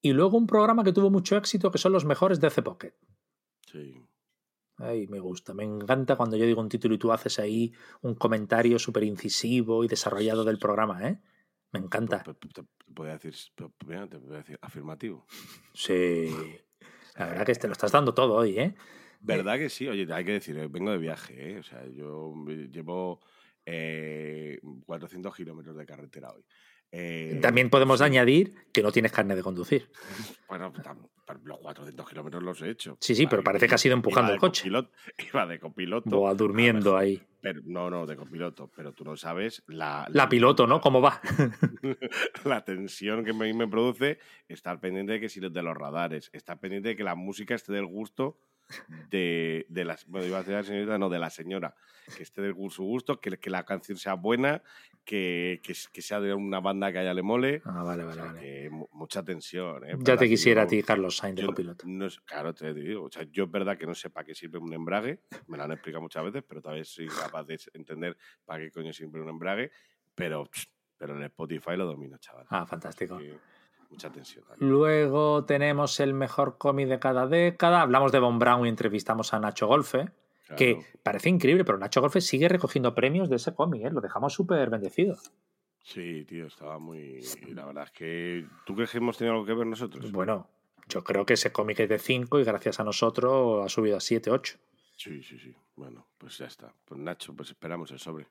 [0.02, 2.94] Y luego un programa que tuvo mucho éxito que son los mejores de DC Pocket.
[3.72, 4.04] Sí.
[4.78, 8.14] Ay, me gusta, me encanta cuando yo digo un título y tú haces ahí un
[8.14, 11.20] comentario súper incisivo y desarrollado del programa, ¿eh?
[11.72, 12.24] Me encanta.
[12.24, 15.26] Te, voy decir, te voy a decir afirmativo.
[15.74, 16.32] Sí.
[17.16, 18.76] La verdad que te lo estás dando todo hoy, ¿eh?
[19.20, 19.88] ¿Verdad que sí?
[19.88, 21.60] Oye, hay que decir, eh, vengo de viaje, ¿eh?
[21.60, 23.20] O sea, yo llevo
[24.86, 26.46] 400 kilómetros de carretera hoy.
[26.92, 29.90] Eh, También podemos añadir que no tienes carne de conducir.
[30.48, 30.72] Bueno,
[31.44, 32.98] los 400 kilómetros los he hecho.
[33.02, 34.70] Sí, sí, pero parece que has ido empujando el coche.
[35.34, 36.22] iba de copiloto.
[36.22, 37.22] O durmiendo ahí.
[37.48, 38.70] Pero, no, no, de copiloto.
[38.76, 40.06] Pero tú no sabes la.
[40.10, 40.82] La, piloto, ¿no?
[40.82, 41.22] ¿Cómo va?
[42.46, 46.60] la tensión que me, me produce estar pendiente de que si de los radares, estar
[46.60, 48.38] pendiente de que la música esté del gusto
[49.10, 50.06] de, de las.
[50.08, 51.76] Bueno, iba a decir la señorita, no, de la señora.
[52.16, 54.64] Que esté de su gusto, que, que la canción sea buena,
[55.04, 57.62] que, que, sea de una banda que a ella le mole.
[57.66, 58.70] Ah, vale, vale, vale.
[58.94, 59.84] mucha tensión.
[59.86, 59.96] ¿eh?
[60.00, 61.86] Ya te quisiera a ti, Carlos Sainz, de copiloto.
[61.86, 63.04] No, claro, te digo.
[63.04, 65.64] O sea, yo es verdad que no sé para qué sirve un embrague, me lo
[65.64, 69.22] han explicado muchas veces, pero tal vez soy capaz de entender para qué coño sirve
[69.22, 69.72] un embrague,
[70.16, 70.50] pero,
[70.98, 72.46] pero en Spotify lo domino, chaval.
[72.50, 73.20] Ah, fantástico
[73.90, 74.46] mucha tensión.
[74.58, 77.82] Luego tenemos el mejor cómic de cada década.
[77.82, 80.10] Hablamos de Von Brown y entrevistamos a Nacho Golfe,
[80.56, 83.92] que parece increíble, pero Nacho Golfe sigue recogiendo premios de ese cómic, ¿eh?
[83.92, 85.18] lo dejamos súper bendecido.
[85.82, 87.22] Sí, tío, estaba muy.
[87.54, 88.46] La verdad es que.
[88.66, 90.12] ¿Tú crees que hemos tenido algo que ver nosotros?
[90.12, 90.50] Bueno,
[90.90, 94.02] yo creo que ese cómic es de 5 y gracias a nosotros ha subido a
[94.02, 94.58] 7, 8.
[94.98, 95.56] Sí, sí, sí.
[95.76, 96.74] Bueno, pues ya está.
[96.84, 98.28] Pues Nacho, pues esperamos el sobre.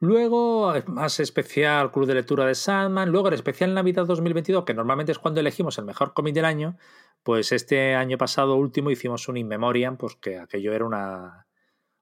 [0.00, 3.10] Luego, más especial, Club de Lectura de Sandman.
[3.10, 6.76] Luego, el especial Navidad 2022, que normalmente es cuando elegimos el mejor cómic del año.
[7.22, 11.46] Pues este año pasado, último, hicimos un In Memoriam, pues que aquello era una,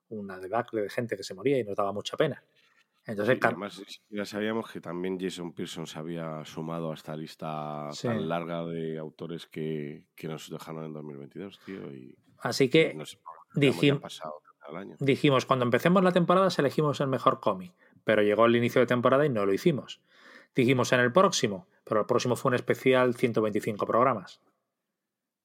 [0.08, 2.42] una debacle de gente que se moría y nos daba mucha pena.
[3.04, 8.28] Entonces, además, ya sabíamos que también Jason Pearson se había sumado a esta lista tan
[8.28, 11.92] larga de autores que, que, nos dejaron en 2022, tío.
[11.92, 12.96] Y Así que
[13.54, 14.22] dijimos,
[14.98, 17.72] dijimos, cuando empecemos la temporada elegimos el mejor cómic
[18.04, 20.00] pero llegó el inicio de temporada y no lo hicimos.
[20.54, 24.40] Dijimos en el próximo, pero el próximo fue un especial 125 programas.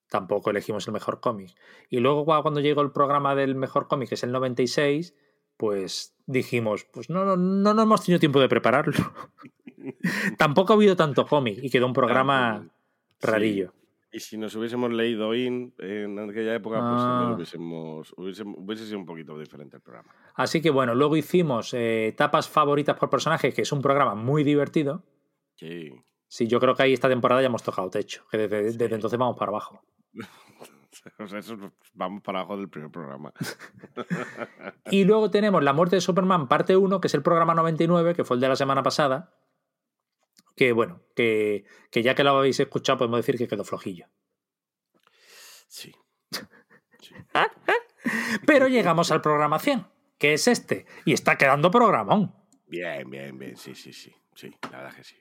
[0.10, 1.56] Tampoco elegimos el mejor cómic.
[1.90, 5.16] Y luego cuando llegó el programa del mejor cómic, que es el 96,
[5.58, 9.14] pues dijimos, pues no, no, no, no hemos tenido tiempo de prepararlo.
[10.38, 12.68] Tampoco ha habido tanto cómic y quedó un programa
[13.22, 13.74] rarillo.
[14.12, 17.34] Y si nos hubiésemos leído in en aquella época, pues ah.
[17.36, 20.14] hubiésemos, hubiese sido un poquito diferente el programa.
[20.36, 24.44] Así que bueno, luego hicimos eh, etapas favoritas por personaje, que es un programa muy
[24.44, 25.04] divertido.
[25.56, 25.92] Sí.
[26.30, 29.38] Sí, yo creo que ahí esta temporada ya hemos tocado techo, que desde, entonces vamos
[29.38, 29.82] para abajo.
[31.20, 31.58] o sea, eso
[31.94, 33.34] vamos para abajo del primer programa.
[34.92, 38.24] y luego tenemos La muerte de Superman, parte 1, que es el programa 99, que
[38.24, 39.34] fue el de la semana pasada
[40.58, 44.08] que bueno, que, ya que lo habéis escuchado podemos decir que quedó flojillo.
[45.68, 45.94] Sí.
[48.46, 49.86] Pero llegamos al programa 100,
[50.18, 52.34] que es este, y está quedando programón.
[52.66, 54.14] Bien, bien, bien, sí, sí, sí.
[54.34, 55.16] Sí, la verdad que sí.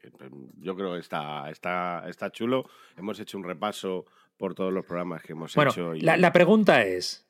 [0.59, 2.68] Yo creo que está, está, está chulo.
[2.97, 4.05] Hemos hecho un repaso
[4.37, 5.95] por todos los programas que hemos hecho.
[5.95, 6.01] Y...
[6.01, 7.26] La, la, pregunta es,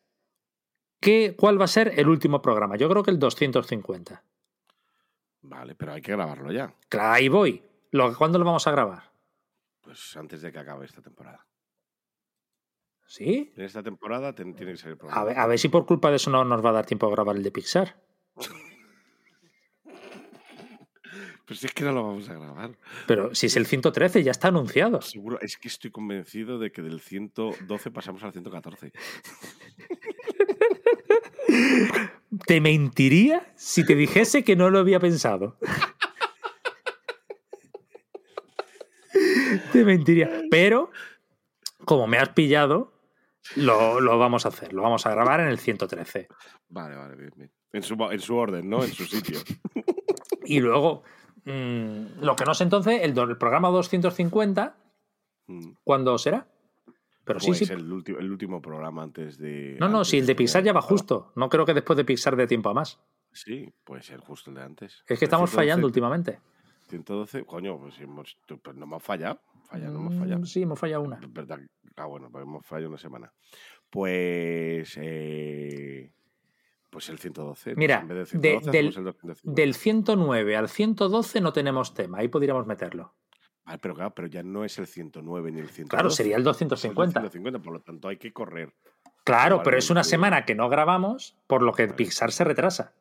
[1.01, 2.77] ¿qué, ¿cuál va a ser el último programa?
[2.77, 4.25] Yo creo que el 250.
[5.43, 6.75] Vale, pero hay que grabarlo ya.
[6.89, 7.63] Claro, ahí voy.
[8.17, 9.13] ¿Cuándo lo vamos a grabar?
[9.81, 11.47] Pues antes de que acabe esta temporada.
[13.07, 13.53] ¿Sí?
[13.57, 15.31] En esta temporada tiene que ser el programa.
[15.31, 17.37] A ver, si por culpa de eso no nos va a dar tiempo a grabar
[17.37, 17.97] el de Pixar.
[21.47, 22.77] Pues si es que no lo vamos a grabar.
[23.07, 25.01] Pero si es el 113, ya está anunciado.
[25.01, 28.93] Seguro, es que estoy convencido de que del 112 pasamos al 114.
[32.47, 35.57] Te mentiría si te dijese que no lo había pensado.
[39.77, 40.43] Te mentiría.
[40.51, 40.91] Pero,
[41.85, 42.93] como me has pillado,
[43.57, 44.73] lo, vamos a hacer.
[44.73, 46.29] Lo vamos a grabar en el 113.
[46.69, 47.51] Vale, vale, bien, bien.
[47.73, 48.83] En su, en su orden, ¿no?
[48.83, 49.39] En su sitio.
[50.45, 51.03] y luego,
[51.45, 54.77] mm, lo que no sé entonces, el, el programa 250,
[55.47, 55.71] mm.
[55.85, 56.49] ¿cuándo será?
[57.25, 57.65] Pero sí, pues sí.
[57.73, 59.77] El, último, el último programa antes de.
[59.81, 61.33] No, no, si el de Pixar ya va justo.
[61.35, 63.01] No creo que después de Pixar dé tiempo a más.
[63.33, 65.05] Sí, puede ser justo el de antes.
[65.07, 66.39] Es que estamos fallando últimamente.
[66.89, 69.41] 112, coño, pues, hemos, pues no hemos fallado.
[69.67, 70.41] Falla, no hemos fallado.
[70.41, 71.21] Mm, sí, hemos fallado una.
[71.97, 73.33] Ah, bueno, pues hemos fallado una semana.
[73.91, 74.97] Pues.
[75.01, 76.13] Eh,
[76.91, 77.75] pues el 112.
[77.75, 78.07] Pues Mira,
[79.43, 83.15] del, 109 al 112 no tenemos tema, ahí podríamos meterlo.
[83.67, 85.89] Ah, pero claro, pero ya no es el 109 ni el 112.
[85.89, 87.19] Claro, sería el 250.
[87.19, 88.73] El 250, por lo tanto hay que correr.
[89.25, 92.95] Claro, pero es una semana que no grabamos, por lo que Pixar se retrasa.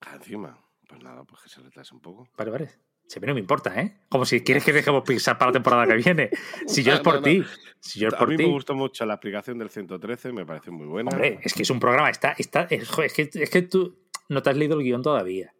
[0.00, 0.58] Ah, encima.
[0.88, 2.28] Pues nada, pues que se retrase un poco.
[2.36, 2.70] Vale, vale.
[3.06, 3.98] Si a mí no me importa, ¿eh?
[4.08, 6.30] Como si quieres que dejemos Pixar para la temporada que viene.
[6.66, 7.44] Si yo es por ti.
[7.80, 10.70] Si yo es por a mí me gustó mucho la aplicación del 113, me parece
[10.70, 11.10] muy buena.
[11.10, 12.10] Hombre, es que es un programa.
[12.10, 13.98] Está, está, es, que, es que tú
[14.28, 15.54] no te has leído el guion todavía.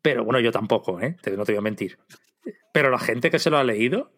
[0.00, 1.16] Pero bueno, yo tampoco, ¿eh?
[1.36, 1.98] No te voy a mentir.
[2.72, 4.12] Pero la gente que se lo ha leído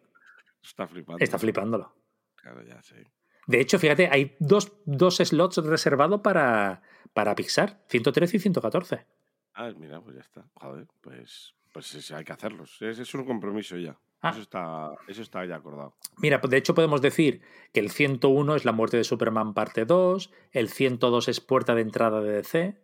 [0.63, 1.23] está flipando.
[1.23, 1.95] Está flipándolo.
[2.37, 3.07] Claro, ya sé.
[3.47, 6.83] De hecho, fíjate, hay dos, dos slots reservados para,
[7.13, 9.07] para Pixar, 113 y 114.
[9.55, 10.47] Ah, mira, pues ya está.
[10.55, 12.81] Joder, pues, pues hay que hacerlos.
[12.81, 13.99] Es, es un compromiso ya.
[14.23, 14.31] Ah.
[14.31, 15.97] Eso, está, eso está ya acordado.
[16.19, 20.31] Mira, de hecho podemos decir que el 101 es la muerte de Superman parte 2,
[20.53, 22.81] el 102 es puerta de entrada de DC,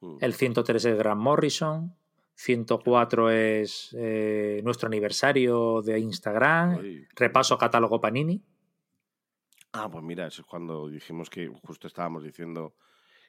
[0.00, 0.18] mm.
[0.20, 1.96] el 103 es Grant Morrison,
[2.34, 6.78] 104 es eh, nuestro aniversario de Instagram,
[7.16, 8.44] repaso catálogo Panini.
[9.72, 12.74] Ah, pues mira, eso es cuando dijimos que justo estábamos diciendo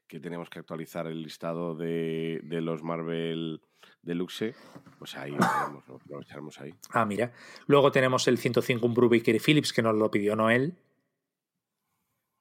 [0.08, 3.62] que teníamos que actualizar el listado de, los Marvel
[4.02, 4.56] Deluxe,
[4.98, 6.74] pues ahí lo, aprovecharemos ahí.
[6.92, 7.34] Ah, mira.
[7.68, 10.78] Luego tenemos el 105 un Brubaker y Phillips, que nos lo pidió Noel.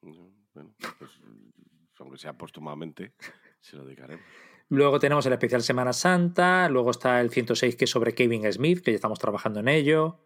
[0.01, 1.11] Bueno, pues
[1.99, 3.15] aunque sea póstumamente,
[3.61, 4.25] se lo dedicaremos.
[4.69, 8.83] Luego tenemos el especial Semana Santa, luego está el 106 que es sobre Kevin Smith,
[8.83, 10.19] que ya estamos trabajando en ello.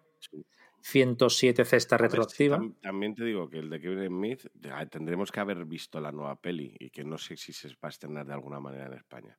[0.82, 2.60] 107 cesta retroactiva.
[2.80, 4.46] también te digo que el de Kevin Smith
[4.90, 7.88] tendremos que haber visto la nueva peli y que no sé si se va a
[7.88, 9.38] estrenar de alguna manera en España.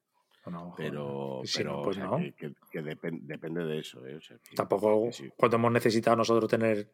[0.77, 1.99] pero, pues
[2.71, 4.05] que, depende de eso.
[4.07, 4.19] ¿eh?
[4.55, 6.89] Tampoco cuando hemos necesitado nosotros tener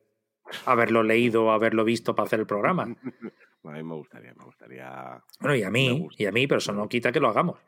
[0.66, 2.84] haberlo leído o haberlo visto para hacer el programa.
[3.64, 5.22] a mí me gustaría, me gustaría.
[5.40, 7.60] Bueno, y a mí, y a mí, pero eso no quita que lo hagamos.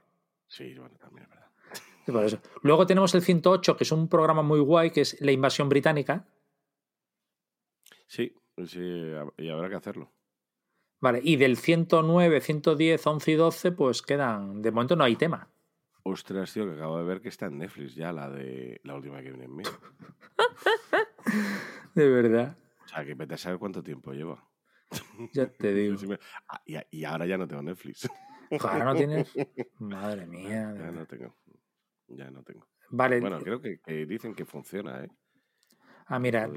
[0.47, 2.41] Sí, bueno, también es verdad.
[2.63, 6.25] Luego tenemos el 108, que es un programa muy guay, que es La Invasión Británica,
[8.09, 8.35] Sí,
[8.65, 10.11] sí, y habrá que hacerlo.
[10.99, 14.63] Vale, y del 109, 110, 11 y 12, pues quedan.
[14.63, 15.47] De momento no hay tema.
[16.01, 19.21] Ostras, tío, que acabo de ver que está en Netflix ya, la de la última
[19.21, 19.63] que viene en mí.
[21.95, 22.57] de verdad.
[22.83, 24.43] O sea, que vete a saber cuánto tiempo lleva.
[25.33, 25.95] Ya te digo.
[26.47, 28.09] Ah, y, ahora ya no tengo Netflix.
[28.59, 29.31] ¿Ahora no tienes?
[29.77, 30.73] Madre mía.
[30.75, 31.35] Ya no tengo.
[32.07, 32.67] Ya no tengo.
[32.89, 33.19] Vale.
[33.19, 35.09] Bueno, creo que dicen que funciona, ¿eh?
[36.11, 36.49] Ah, mira,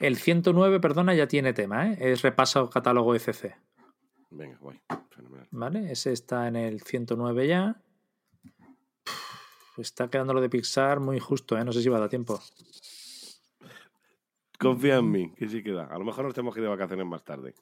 [0.00, 1.96] el 109, perdona, ya tiene tema, ¿eh?
[2.00, 3.54] Es repaso catálogo FC.
[4.30, 4.80] Venga, guay.
[5.10, 5.46] Fenomenal.
[5.52, 7.80] Vale, ese está en el 109 ya.
[9.78, 11.64] está quedando lo de Pixar muy justo, ¿eh?
[11.64, 12.40] No sé si va a dar tiempo.
[14.58, 15.84] Confía en mí, que sí queda.
[15.84, 17.54] A lo mejor nos tenemos que ir de vacaciones más tarde.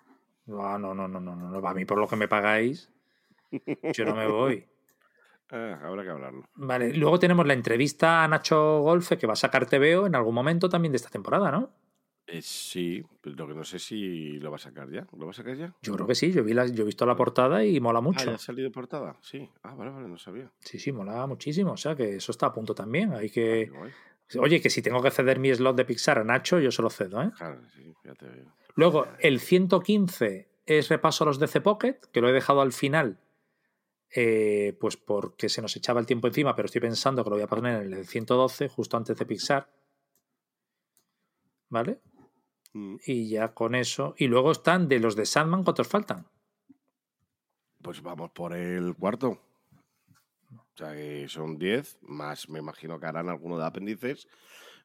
[0.47, 1.69] No, no, no, no, no, no.
[1.69, 2.91] A mí por lo que me pagáis,
[3.93, 4.67] yo no me voy.
[5.51, 6.45] Eh, habrá que hablarlo.
[6.55, 10.35] Vale, luego tenemos la entrevista a Nacho Golfe que va a sacar TVO en algún
[10.35, 11.71] momento también de esta temporada, ¿no?
[12.27, 15.07] Eh, sí, lo que no sé si lo va a sacar ya.
[15.17, 15.75] ¿Lo va a sacar ya?
[15.83, 18.31] Yo creo que sí, yo, vi la, yo he visto la portada y mola mucho.
[18.31, 19.17] ¿Ah, ha salido portada?
[19.21, 19.51] Sí.
[19.63, 20.51] Ah, vale, vale, no sabía.
[20.61, 21.73] Sí, sí, mola muchísimo.
[21.73, 23.13] O sea que eso está a punto también.
[23.13, 23.71] Hay que.
[23.75, 26.81] Ah, Oye, que si tengo que ceder mi slot de Pixar a Nacho, yo se
[26.81, 27.31] lo cedo, ¿eh?
[27.37, 28.47] Claro, sí, ya te veo.
[28.75, 33.19] Luego, el 115 es repaso a los DC Pocket, que lo he dejado al final
[34.17, 37.43] eh, pues porque se nos echaba el tiempo encima, pero estoy pensando que lo voy
[37.43, 39.69] a poner en el 112, justo antes de Pixar.
[41.69, 42.01] ¿Vale?
[42.75, 42.97] Mm.
[43.07, 44.15] Y ya con eso.
[44.17, 46.29] Y luego están de los de Sandman, ¿cuántos faltan?
[47.83, 49.41] Pues vamos por el cuarto.
[50.51, 54.29] O sea que son 10, más me imagino que harán alguno de apéndices.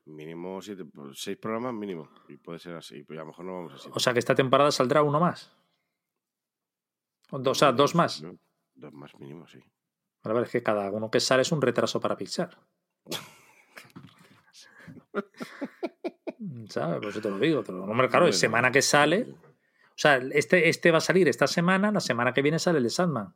[0.05, 2.09] Mínimo 6 pues, programas mínimo.
[2.27, 3.03] Y puede ser así.
[3.03, 3.89] Pues a lo mejor no vamos así.
[3.93, 5.55] O sea que esta temporada saldrá uno más.
[7.31, 8.23] O, sea, dos más.
[8.79, 9.59] Dos más mínimo, sí.
[10.23, 12.57] Vale, ver, es que cada uno que sale es un retraso para Pixar.
[16.69, 16.99] ¿Sabes?
[17.01, 17.63] Pues eso te lo digo.
[17.63, 19.23] Pero, hombre, claro, es semana que sale.
[19.23, 22.85] O sea, este, este va a salir esta semana, la semana que viene sale el
[22.85, 23.33] de Sandman.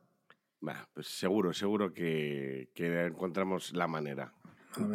[0.60, 4.32] Bueno, pues seguro, seguro que, encontramos la manera.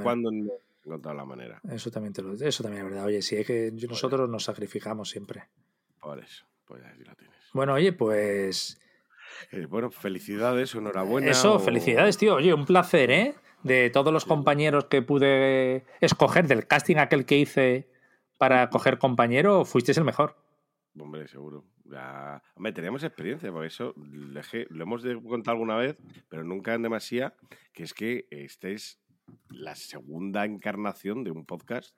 [0.02, 0.52] ¿Cuándo no
[0.84, 1.62] encontrado la manera?
[1.70, 3.06] Eso también, te lo, eso también es verdad.
[3.06, 5.48] Oye, sí, es que nosotros nos sacrificamos siempre.
[6.00, 7.38] Por eso, pues ahí lo tienes.
[7.54, 8.79] Bueno, oye, pues
[9.52, 11.32] eh, bueno, felicidades, enhorabuena.
[11.32, 12.36] Eso, felicidades, tío.
[12.36, 13.36] Oye, un placer, ¿eh?
[13.64, 17.90] De todos los compañeros que pude escoger, del casting aquel que hice
[18.38, 20.38] para coger compañero, fuiste el mejor.
[20.98, 21.66] Hombre, seguro.
[22.56, 25.98] Hombre, teníamos experiencia, por eso lo hemos contado alguna vez,
[26.30, 27.34] pero nunca en demasía,
[27.74, 29.02] que es que esta es
[29.50, 31.96] la segunda encarnación de un podcast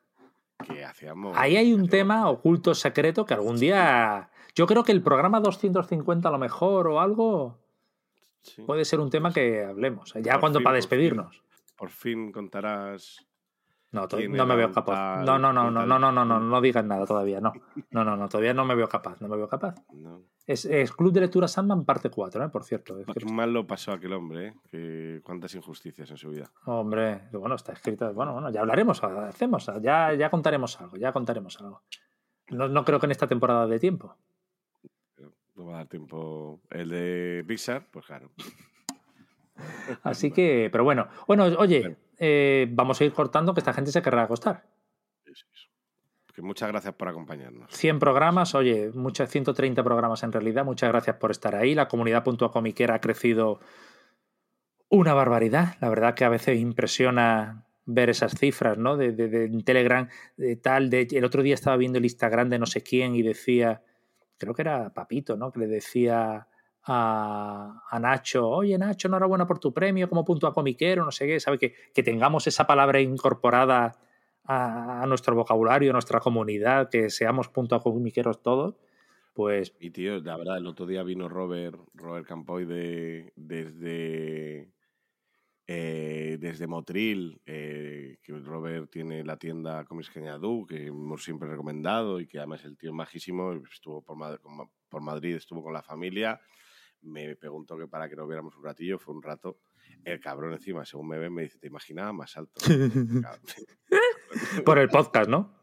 [0.61, 1.37] que hacíamos.
[1.37, 6.27] Ahí hay un tema oculto, secreto, que algún día yo creo que el programa 250
[6.27, 7.59] a lo mejor o algo
[8.65, 10.13] puede ser un tema que hablemos.
[10.21, 11.41] Ya cuando para despedirnos.
[11.77, 13.25] Por fin, contarás.
[13.91, 15.23] No, no me veo capaz.
[15.23, 17.51] No, no, no, no, no, no, no, no, no digas nada todavía, no.
[17.91, 19.75] No, no, no, todavía no me veo capaz, no me veo capaz.
[20.47, 22.49] Es, Club de Lectura Sandman parte 4, ¿eh?
[22.49, 22.97] por cierto.
[23.13, 24.53] Qué mal lo pasó aquel hombre, ¿eh?
[24.69, 26.51] Que, cuántas injusticias en su vida.
[26.65, 28.13] Hombre, bueno, está escrito.
[28.13, 31.83] Bueno, bueno, ya hablaremos, hacemos, ya, ya contaremos algo, ya contaremos algo.
[32.49, 34.15] No, no creo que en esta temporada de tiempo
[35.55, 36.61] no va a dar tiempo.
[36.69, 38.31] El de Pixar, pues claro.
[40.03, 41.07] Así que, pero bueno.
[41.27, 44.63] Bueno, oye, eh, vamos a ir cortando que esta gente se querrá acostar.
[46.37, 47.71] muchas gracias por acompañarnos.
[47.71, 50.63] 100 programas, oye, muchas 130 programas en realidad.
[50.63, 51.73] Muchas gracias por estar ahí.
[51.73, 53.59] La comunidad comiquera ha crecido
[54.87, 55.77] una barbaridad.
[55.81, 58.97] La verdad que a veces impresiona ver esas cifras, ¿no?
[58.97, 60.07] De, de, Telegram,
[60.37, 63.23] de tal, de el otro día estaba viendo el Instagram de no sé quién y
[63.23, 63.81] decía,
[64.37, 65.51] creo que era Papito, ¿no?
[65.51, 66.47] Que le decía
[66.83, 71.27] a, a Nacho, oye Nacho, enhorabuena por tu premio como punto a comiquero, no sé
[71.27, 71.57] qué, ¿sabe?
[71.57, 73.93] Que, que tengamos esa palabra incorporada
[74.45, 78.75] a, nuestro vocabulario, a nuestra comunidad, que seamos punto a comiqueros todos.
[79.33, 79.73] Pues...
[79.79, 84.71] Y tío, la verdad, el otro día vino Robert, Robert Campoy de, desde
[85.67, 92.19] eh, desde Motril, eh, que Robert tiene la tienda Comics Cañadú, que hemos siempre recomendado
[92.19, 94.17] y que además el tío es majísimo, estuvo por,
[94.89, 96.41] por Madrid, estuvo con la familia,
[97.03, 99.59] me preguntó que para que nos viéramos un ratillo, fue un rato.
[100.03, 102.61] El cabrón encima, según me ve, me dice, te imaginaba más alto.
[104.65, 105.61] por el podcast, ¿no?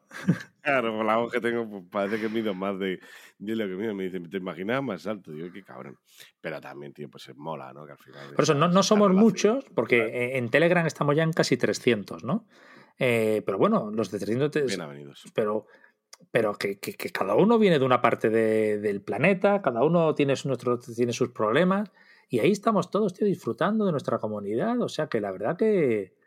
[0.62, 3.01] Claro, por la voz que tengo, pues, parece que mido más de,
[3.39, 3.95] de lo que mido.
[3.95, 5.32] Me dice, ¿te imaginas más alto?
[5.32, 5.99] Digo, qué cabrón.
[6.41, 7.86] Pero también, tío, pues es mola, ¿no?
[7.86, 8.34] Que al final.
[8.34, 12.47] Por eso, no, no somos muchos, porque en Telegram estamos ya en casi 300, ¿no?
[12.99, 14.66] Eh, pero bueno, los de 300.
[14.66, 15.24] Bienvenidos.
[15.34, 15.66] Pero,
[16.31, 20.35] pero que, que, cada uno viene de una parte de, del planeta, cada uno tiene,
[20.45, 21.91] nuestro, tiene sus problemas.
[22.29, 24.81] Y ahí estamos todos, tío, disfrutando de nuestra comunidad.
[24.83, 26.19] O sea que la verdad que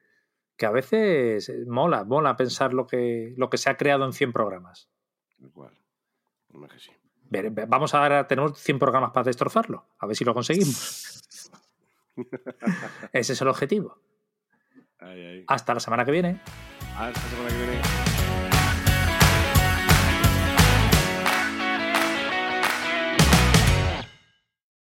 [0.61, 4.13] que a veces eh, mola, mola pensar lo que, lo que se ha creado en
[4.13, 4.91] 100 programas.
[5.39, 5.73] Igual.
[6.77, 6.91] sí.
[7.67, 11.23] Vamos a tener 100 programas para destrozarlo, a ver si lo conseguimos.
[13.11, 13.97] Ese es el objetivo.
[15.47, 16.39] Hasta la semana que viene.
[16.95, 18.10] Hasta la semana que viene.